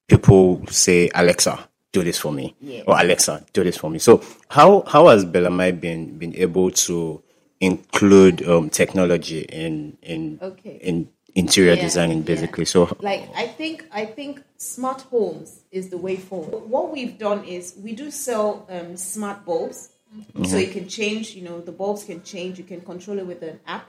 people 0.08 0.64
say, 0.68 1.10
"Alexa, 1.14 1.68
do 1.92 2.02
this 2.04 2.18
for 2.18 2.32
me," 2.32 2.54
or 2.86 2.98
"Alexa, 3.00 3.44
do 3.52 3.64
this 3.64 3.76
for 3.76 3.90
me." 3.90 3.98
So, 3.98 4.22
how 4.48 4.82
how 4.86 5.08
has 5.08 5.24
Bellamai 5.24 5.80
been 5.80 6.16
been 6.18 6.34
able 6.36 6.70
to 6.70 7.22
include 7.60 8.46
um, 8.46 8.70
technology 8.70 9.40
in 9.40 9.96
in 10.02 10.38
Okay. 10.42 10.78
in 10.82 11.08
interior 11.34 11.74
Yeah, 11.74 11.82
designing, 11.82 12.18
yeah. 12.18 12.24
basically? 12.34 12.64
So, 12.64 12.96
like 13.00 13.28
I 13.34 13.46
think 13.46 13.86
I 13.92 14.06
think 14.06 14.42
smart 14.56 15.02
homes 15.02 15.60
is 15.70 15.90
the 15.90 15.98
way 15.98 16.16
forward. 16.16 16.68
What 16.70 16.92
we've 16.92 17.18
done 17.18 17.44
is 17.44 17.74
we 17.82 17.92
do 17.92 18.10
sell 18.10 18.66
um, 18.70 18.96
smart 18.96 19.44
bulbs, 19.44 19.90
so 20.44 20.56
you 20.58 20.68
can 20.68 20.88
change. 20.88 21.34
You 21.34 21.42
know, 21.42 21.60
the 21.60 21.72
bulbs 21.72 22.04
can 22.04 22.22
change. 22.22 22.58
You 22.58 22.64
can 22.64 22.80
control 22.80 23.18
it 23.18 23.26
with 23.26 23.42
an 23.42 23.60
app, 23.66 23.86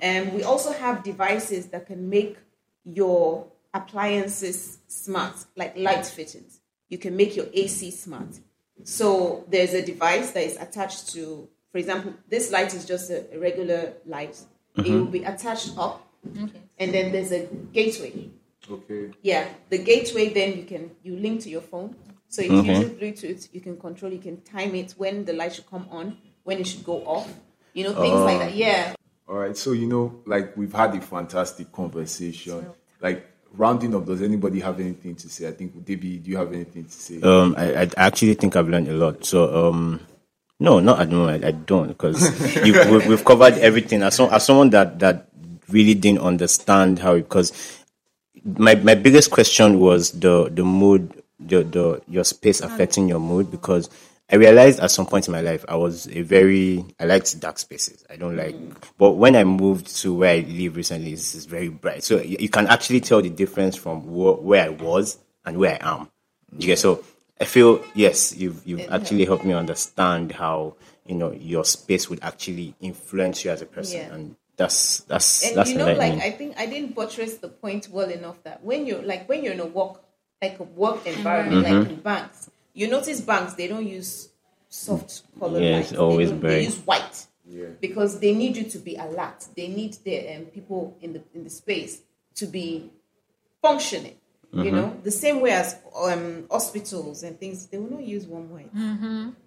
and 0.00 0.32
we 0.32 0.42
also 0.42 0.72
have 0.72 1.02
devices 1.02 1.66
that 1.66 1.86
can 1.86 2.08
make 2.08 2.36
your 2.84 3.46
appliances 3.74 4.78
smart, 4.88 5.34
like 5.56 5.76
light 5.76 6.06
fittings. 6.06 6.60
You 6.88 6.98
can 6.98 7.16
make 7.16 7.34
your 7.36 7.46
AC 7.52 7.90
smart. 7.90 8.40
So 8.84 9.44
there's 9.48 9.74
a 9.74 9.84
device 9.84 10.30
that 10.32 10.44
is 10.44 10.56
attached 10.56 11.12
to, 11.14 11.48
for 11.76 11.80
example, 11.80 12.14
this 12.30 12.50
light 12.50 12.72
is 12.72 12.86
just 12.86 13.10
a, 13.10 13.36
a 13.36 13.38
regular 13.38 13.92
light. 14.06 14.40
It 14.76 14.88
will 14.88 15.04
be 15.04 15.24
attached 15.24 15.76
up, 15.76 16.10
and 16.24 16.94
then 16.94 17.12
there's 17.12 17.32
a 17.32 17.48
gateway. 17.70 18.30
Okay. 18.70 19.10
Yeah, 19.20 19.46
the 19.68 19.76
gateway 19.76 20.32
then 20.32 20.56
you 20.56 20.64
can 20.64 20.92
you 21.02 21.16
link 21.16 21.42
to 21.42 21.50
your 21.50 21.60
phone. 21.60 21.94
So 22.28 22.40
it 22.40 22.50
uses 22.50 22.92
Bluetooth. 22.92 23.48
You 23.52 23.60
can 23.60 23.76
control. 23.76 24.10
You 24.10 24.20
can 24.20 24.40
time 24.40 24.74
it 24.74 24.94
when 24.96 25.26
the 25.26 25.34
light 25.34 25.54
should 25.54 25.68
come 25.68 25.86
on, 25.90 26.16
when 26.44 26.60
it 26.60 26.66
should 26.66 26.82
go 26.82 27.04
off. 27.04 27.30
You 27.74 27.84
know 27.84 27.94
things 28.00 28.20
like 28.20 28.38
that. 28.38 28.54
Yeah. 28.54 28.94
All 29.28 29.36
right. 29.36 29.54
So 29.54 29.72
you 29.72 29.86
know, 29.86 30.22
like 30.24 30.56
we've 30.56 30.72
had 30.72 30.94
a 30.94 31.00
fantastic 31.02 31.72
conversation. 31.72 32.70
Like 33.02 33.30
rounding 33.52 33.94
up, 33.94 34.06
does 34.06 34.22
anybody 34.22 34.60
have 34.60 34.80
anything 34.80 35.14
to 35.16 35.28
say? 35.28 35.46
I 35.46 35.52
think 35.52 35.84
Debbie, 35.84 36.20
do 36.20 36.30
you 36.30 36.38
have 36.38 36.54
anything 36.54 36.86
to 36.86 36.90
say? 36.90 37.20
Um, 37.20 37.54
I, 37.58 37.82
I 37.82 37.90
actually 37.98 38.32
think 38.32 38.56
I've 38.56 38.70
learned 38.70 38.88
a 38.88 38.94
lot. 38.94 39.26
So, 39.26 39.68
um, 39.68 40.00
no, 40.58 40.80
not 40.80 41.00
at 41.00 41.10
the 41.10 41.16
moment. 41.16 41.44
I, 41.44 41.50
don't 41.50 41.88
because 41.88 42.20
we've, 42.62 43.06
we've 43.06 43.24
covered 43.24 43.54
everything. 43.54 44.02
As, 44.02 44.14
some, 44.14 44.32
as 44.32 44.46
someone 44.46 44.70
that 44.70 44.98
that 45.00 45.28
really 45.68 45.94
didn't 45.94 46.20
understand 46.20 46.98
how, 46.98 47.16
because 47.16 47.52
my 48.44 48.74
my 48.76 48.94
biggest 48.94 49.30
question 49.30 49.78
was 49.78 50.12
the 50.12 50.48
the 50.48 50.64
mood, 50.64 51.22
the 51.38 51.62
the 51.62 52.02
your 52.08 52.24
space 52.24 52.60
mm. 52.60 52.66
affecting 52.66 53.08
your 53.08 53.20
mood 53.20 53.50
because. 53.50 53.90
I 54.28 54.34
realized 54.34 54.80
at 54.80 54.90
some 54.90 55.06
point 55.06 55.28
in 55.28 55.32
my 55.32 55.40
life 55.40 55.64
I 55.68 55.76
was 55.76 56.08
a 56.08 56.22
very 56.22 56.84
I 56.98 57.04
liked 57.04 57.38
dark 57.38 57.60
spaces. 57.60 58.04
I 58.10 58.16
don't 58.16 58.34
like, 58.36 58.56
but 58.98 59.12
when 59.12 59.36
I 59.36 59.44
moved 59.44 59.86
to 59.98 60.12
where 60.12 60.34
I 60.34 60.40
live 60.40 60.74
recently, 60.74 61.12
it's, 61.12 61.36
it's 61.36 61.44
very 61.44 61.68
bright. 61.68 62.02
So 62.02 62.20
you, 62.20 62.36
you 62.40 62.48
can 62.48 62.66
actually 62.66 63.02
tell 63.02 63.22
the 63.22 63.30
difference 63.30 63.76
from 63.76 64.00
wh- 64.00 64.42
where 64.42 64.64
I 64.64 64.70
was 64.70 65.18
and 65.44 65.56
where 65.58 65.78
I 65.80 65.94
am. 65.94 66.10
You 66.58 66.66
get 66.66 66.80
so 66.80 67.04
I 67.40 67.44
feel 67.44 67.84
yes, 67.94 68.34
you've 68.36 68.66
you've 68.66 68.88
actually 68.90 69.24
helped 69.26 69.44
me 69.44 69.52
understand 69.52 70.32
how 70.32 70.76
you 71.04 71.14
know 71.14 71.32
your 71.32 71.64
space 71.64 72.08
would 72.10 72.20
actually 72.22 72.74
influence 72.80 73.44
you 73.44 73.50
as 73.50 73.60
a 73.62 73.66
person, 73.66 74.00
Yeah. 74.00 74.14
and 74.14 74.36
that's 74.56 75.00
that's 75.00 75.44
And 75.46 75.56
that's 75.56 75.70
you 75.70 75.76
know, 75.78 75.92
like. 75.92 76.14
I 76.14 76.30
think 76.30 76.54
I 76.58 76.66
didn't 76.66 76.94
buttress 76.94 77.36
the 77.38 77.48
point 77.48 77.88
well 77.90 78.08
enough 78.10 78.42
that 78.44 78.64
when 78.64 78.86
you're 78.86 79.02
like 79.02 79.28
when 79.28 79.44
you're 79.44 79.52
in 79.52 79.60
a 79.60 79.66
work 79.66 80.02
like 80.40 80.58
a 80.60 80.64
work 80.64 81.06
environment, 81.06 81.66
Mm-hmm. 81.66 81.78
like 81.80 81.88
in 81.90 81.96
banks, 82.00 82.50
you 82.74 82.88
notice 82.88 83.20
banks 83.20 83.54
they 83.54 83.68
don't 83.68 83.86
use 83.86 84.28
soft 84.68 85.22
color 85.38 85.60
Yeah, 85.60 85.76
lights. 85.76 85.90
it's 85.92 86.00
always 86.00 86.30
they, 86.30 86.36
they 86.38 86.64
use 86.64 86.78
white. 86.78 87.26
Yeah. 87.48 87.66
Because 87.80 88.18
they 88.18 88.34
need 88.34 88.56
you 88.56 88.64
to 88.64 88.78
be 88.78 88.96
alert. 88.96 89.46
They 89.56 89.68
need 89.68 89.92
the 90.04 90.36
um, 90.36 90.44
people 90.46 90.96
in 91.00 91.12
the 91.12 91.22
in 91.34 91.44
the 91.44 91.50
space 91.50 92.00
to 92.36 92.46
be 92.46 92.90
functioning. 93.62 94.16
You 94.56 94.70
Mm-hmm. 94.72 94.76
know, 94.76 95.00
the 95.02 95.10
same 95.10 95.40
way 95.40 95.50
as 95.50 95.76
um, 96.02 96.46
hospitals 96.50 97.22
and 97.22 97.38
things, 97.38 97.66
they 97.66 97.78
will 97.78 97.90
not 97.90 98.02
use 98.04 98.24
one 98.26 98.48
white. 98.50 98.70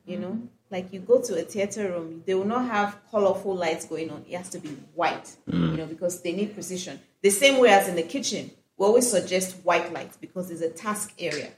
You 0.05 0.17
know, 0.19 0.41
like 0.69 0.93
you 0.93 0.99
go 0.99 1.19
to 1.21 1.39
a 1.39 1.41
theater 1.43 1.91
room, 1.91 2.23
they 2.25 2.35
will 2.35 2.45
not 2.45 2.65
have 2.65 2.97
colorful 3.11 3.55
lights 3.55 3.85
going 3.85 4.09
on. 4.11 4.23
It 4.29 4.37
has 4.37 4.49
to 4.49 4.59
be 4.59 4.69
white, 4.93 5.35
you 5.47 5.77
know, 5.77 5.85
because 5.87 6.21
they 6.21 6.31
need 6.33 6.53
precision. 6.53 6.99
The 7.21 7.29
same 7.31 7.59
way 7.59 7.69
as 7.69 7.87
in 7.87 7.95
the 7.95 8.03
kitchen, 8.03 8.51
we 8.77 8.85
always 8.85 9.09
suggest 9.09 9.57
white 9.63 9.91
lights 9.93 10.15
because 10.17 10.51
it's 10.51 10.61
a 10.61 10.69
task 10.69 11.13
area. 11.19 11.51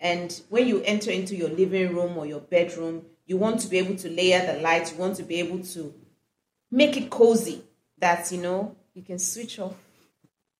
And 0.00 0.38
when 0.48 0.66
you 0.66 0.82
enter 0.82 1.10
into 1.10 1.34
your 1.36 1.48
living 1.50 1.94
room 1.94 2.16
or 2.18 2.26
your 2.26 2.40
bedroom, 2.40 3.04
you 3.26 3.36
want 3.36 3.60
to 3.60 3.68
be 3.68 3.78
able 3.78 3.96
to 3.96 4.08
layer 4.10 4.44
the 4.54 4.60
lights, 4.60 4.92
you 4.92 4.98
want 4.98 5.16
to 5.16 5.22
be 5.22 5.36
able 5.36 5.60
to 5.74 5.94
make 6.70 6.96
it 6.96 7.10
cozy 7.10 7.62
that, 7.98 8.30
you 8.32 8.40
know, 8.40 8.76
you 8.94 9.02
can 9.02 9.18
switch 9.18 9.58
off. 9.58 9.74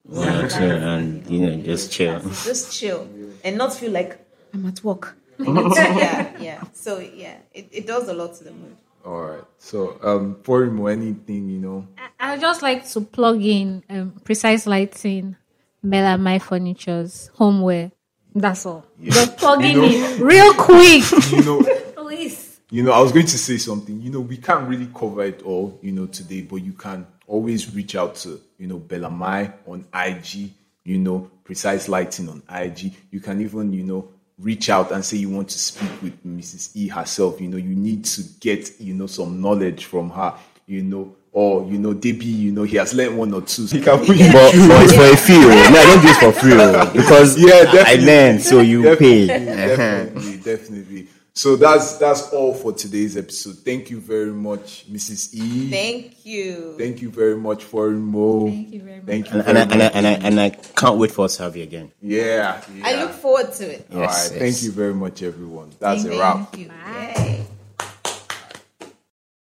Yeah, 0.08 0.94
and 0.96 1.26
you 1.30 1.40
know 1.40 1.56
just 1.62 1.90
chill. 1.92 2.20
Just 2.20 2.78
chill 2.78 3.08
and 3.42 3.56
not 3.56 3.72
feel 3.74 3.90
like 3.90 4.18
I'm 4.52 4.66
at 4.66 4.82
work. 4.84 5.16
yeah, 5.38 6.36
yeah. 6.40 6.62
So 6.72 6.98
yeah, 6.98 7.36
it, 7.52 7.68
it 7.72 7.86
does 7.86 8.08
a 8.08 8.12
lot 8.14 8.34
to 8.36 8.44
the 8.44 8.52
mood. 8.52 8.76
All 9.04 9.20
right. 9.22 9.44
So, 9.58 9.98
um, 10.02 10.36
for 10.42 10.66
Porimo, 10.66 10.90
anything 10.90 11.48
you 11.50 11.58
know? 11.58 11.86
I 12.18 12.38
just 12.38 12.62
like 12.62 12.88
to 12.90 13.02
plug 13.02 13.42
in 13.42 13.82
um, 13.90 14.12
precise 14.24 14.66
lighting, 14.66 15.36
Bellamai 15.84 16.40
Furniture's 16.40 17.30
homeware. 17.34 17.92
That's 18.34 18.64
all. 18.64 18.86
Just 19.02 19.36
plugging 19.36 19.76
You 19.76 19.82
know- 19.82 20.14
in 20.14 20.22
real 20.22 20.54
quick, 20.54 21.04
You 21.32 21.42
know, 21.42 21.62
please. 21.96 22.60
you 22.70 22.82
know, 22.82 22.92
I 22.92 23.00
was 23.00 23.12
going 23.12 23.26
to 23.26 23.38
say 23.38 23.58
something. 23.58 24.00
You 24.00 24.10
know, 24.10 24.20
we 24.20 24.38
can't 24.38 24.66
really 24.68 24.88
cover 24.94 25.24
it 25.24 25.42
all, 25.42 25.78
you 25.82 25.92
know, 25.92 26.06
today, 26.06 26.40
but 26.40 26.56
you 26.56 26.72
can 26.72 27.06
always 27.26 27.74
reach 27.74 27.94
out 27.96 28.14
to, 28.16 28.40
you 28.58 28.66
know, 28.66 28.78
Bellamai 28.78 29.52
on 29.66 29.84
IG, 29.94 30.50
you 30.84 30.98
know, 30.98 31.30
precise 31.44 31.88
lighting 31.88 32.28
on 32.28 32.42
IG. 32.54 32.92
You 33.10 33.20
can 33.20 33.40
even, 33.40 33.72
you 33.72 33.82
know, 33.84 34.08
reach 34.38 34.68
out 34.70 34.90
and 34.92 35.04
say 35.04 35.16
you 35.18 35.30
want 35.30 35.48
to 35.50 35.58
speak 35.58 35.90
with 36.02 36.24
Mrs. 36.26 36.70
E 36.74 36.88
herself. 36.88 37.40
You 37.40 37.48
know, 37.48 37.56
you 37.56 37.74
need 37.74 38.04
to 38.06 38.22
get, 38.40 38.80
you 38.80 38.94
know, 38.94 39.06
some 39.06 39.40
knowledge 39.40 39.84
from 39.86 40.10
her, 40.10 40.34
you 40.66 40.82
know, 40.82 41.14
or 41.32 41.64
you 41.70 41.78
know, 41.78 41.92
Debbie, 41.92 42.24
you 42.26 42.52
know, 42.52 42.62
he 42.62 42.76
has 42.76 42.94
learned 42.94 43.18
one 43.18 43.34
or 43.34 43.42
two. 43.42 43.66
He 43.66 43.80
can 43.80 43.98
put 44.06 44.16
you 44.16 44.30
But, 44.32 44.52
through. 44.52 44.68
but 44.68 44.82
it's 44.84 44.94
for 44.94 45.02
a 45.02 45.16
fee. 45.16 45.34
oh. 45.36 45.70
No, 45.72 45.78
I 45.80 45.84
don't 45.86 46.02
do 46.02 46.08
it 46.08 46.16
for 46.16 46.32
free 46.40 46.52
oh, 46.54 46.92
because 46.92 47.38
Yeah, 47.38 47.52
I- 47.54 47.58
I 47.58 47.64
definitely. 47.72 48.06
learn, 48.06 48.38
so 48.40 48.60
you 48.60 48.82
definitely, 48.82 49.26
pay. 49.26 49.44
definitely, 49.44 50.22
uh-huh. 50.34 50.42
definitely. 50.44 51.08
So 51.36 51.56
that's 51.56 51.96
that's 51.98 52.32
all 52.32 52.54
for 52.54 52.72
today's 52.72 53.16
episode. 53.16 53.56
Thank 53.58 53.90
you 53.90 54.00
very 54.00 54.30
much, 54.30 54.86
Mrs. 54.88 55.34
E. 55.34 55.68
Thank 55.68 56.24
you. 56.24 56.76
Thank 56.78 57.02
you 57.02 57.10
very 57.10 57.36
much, 57.36 57.64
Foreign 57.64 58.00
Mo. 58.02 58.46
Thank 58.46 58.72
you 58.72 58.82
very 58.82 58.96
much. 58.98 59.06
Thank 59.06 59.32
you. 59.32 59.40
And, 59.40 59.48
and, 59.48 59.58
I, 59.58 59.62
and, 59.62 59.82
I, 59.82 59.86
and, 59.86 60.06
I, 60.06 60.10
and 60.12 60.40
I 60.40 60.50
can't 60.50 60.96
wait 60.96 61.10
for 61.10 61.24
us 61.24 61.36
to 61.38 61.42
have 61.42 61.56
you 61.56 61.64
again. 61.64 61.90
yeah, 62.00 62.62
yeah. 62.72 62.86
I 62.86 63.02
look 63.02 63.10
forward 63.10 63.52
to 63.54 63.64
it. 63.64 63.86
All 63.92 63.98
right. 63.98 64.06
Yes, 64.06 64.28
Thank 64.28 64.42
yes. 64.42 64.62
you 64.62 64.70
very 64.70 64.94
much, 64.94 65.24
everyone. 65.24 65.72
That's 65.80 66.04
a 66.04 66.08
Thank 66.08 66.20
wrap. 66.20 66.56
you. 66.56 66.66
Yeah. 66.66 67.43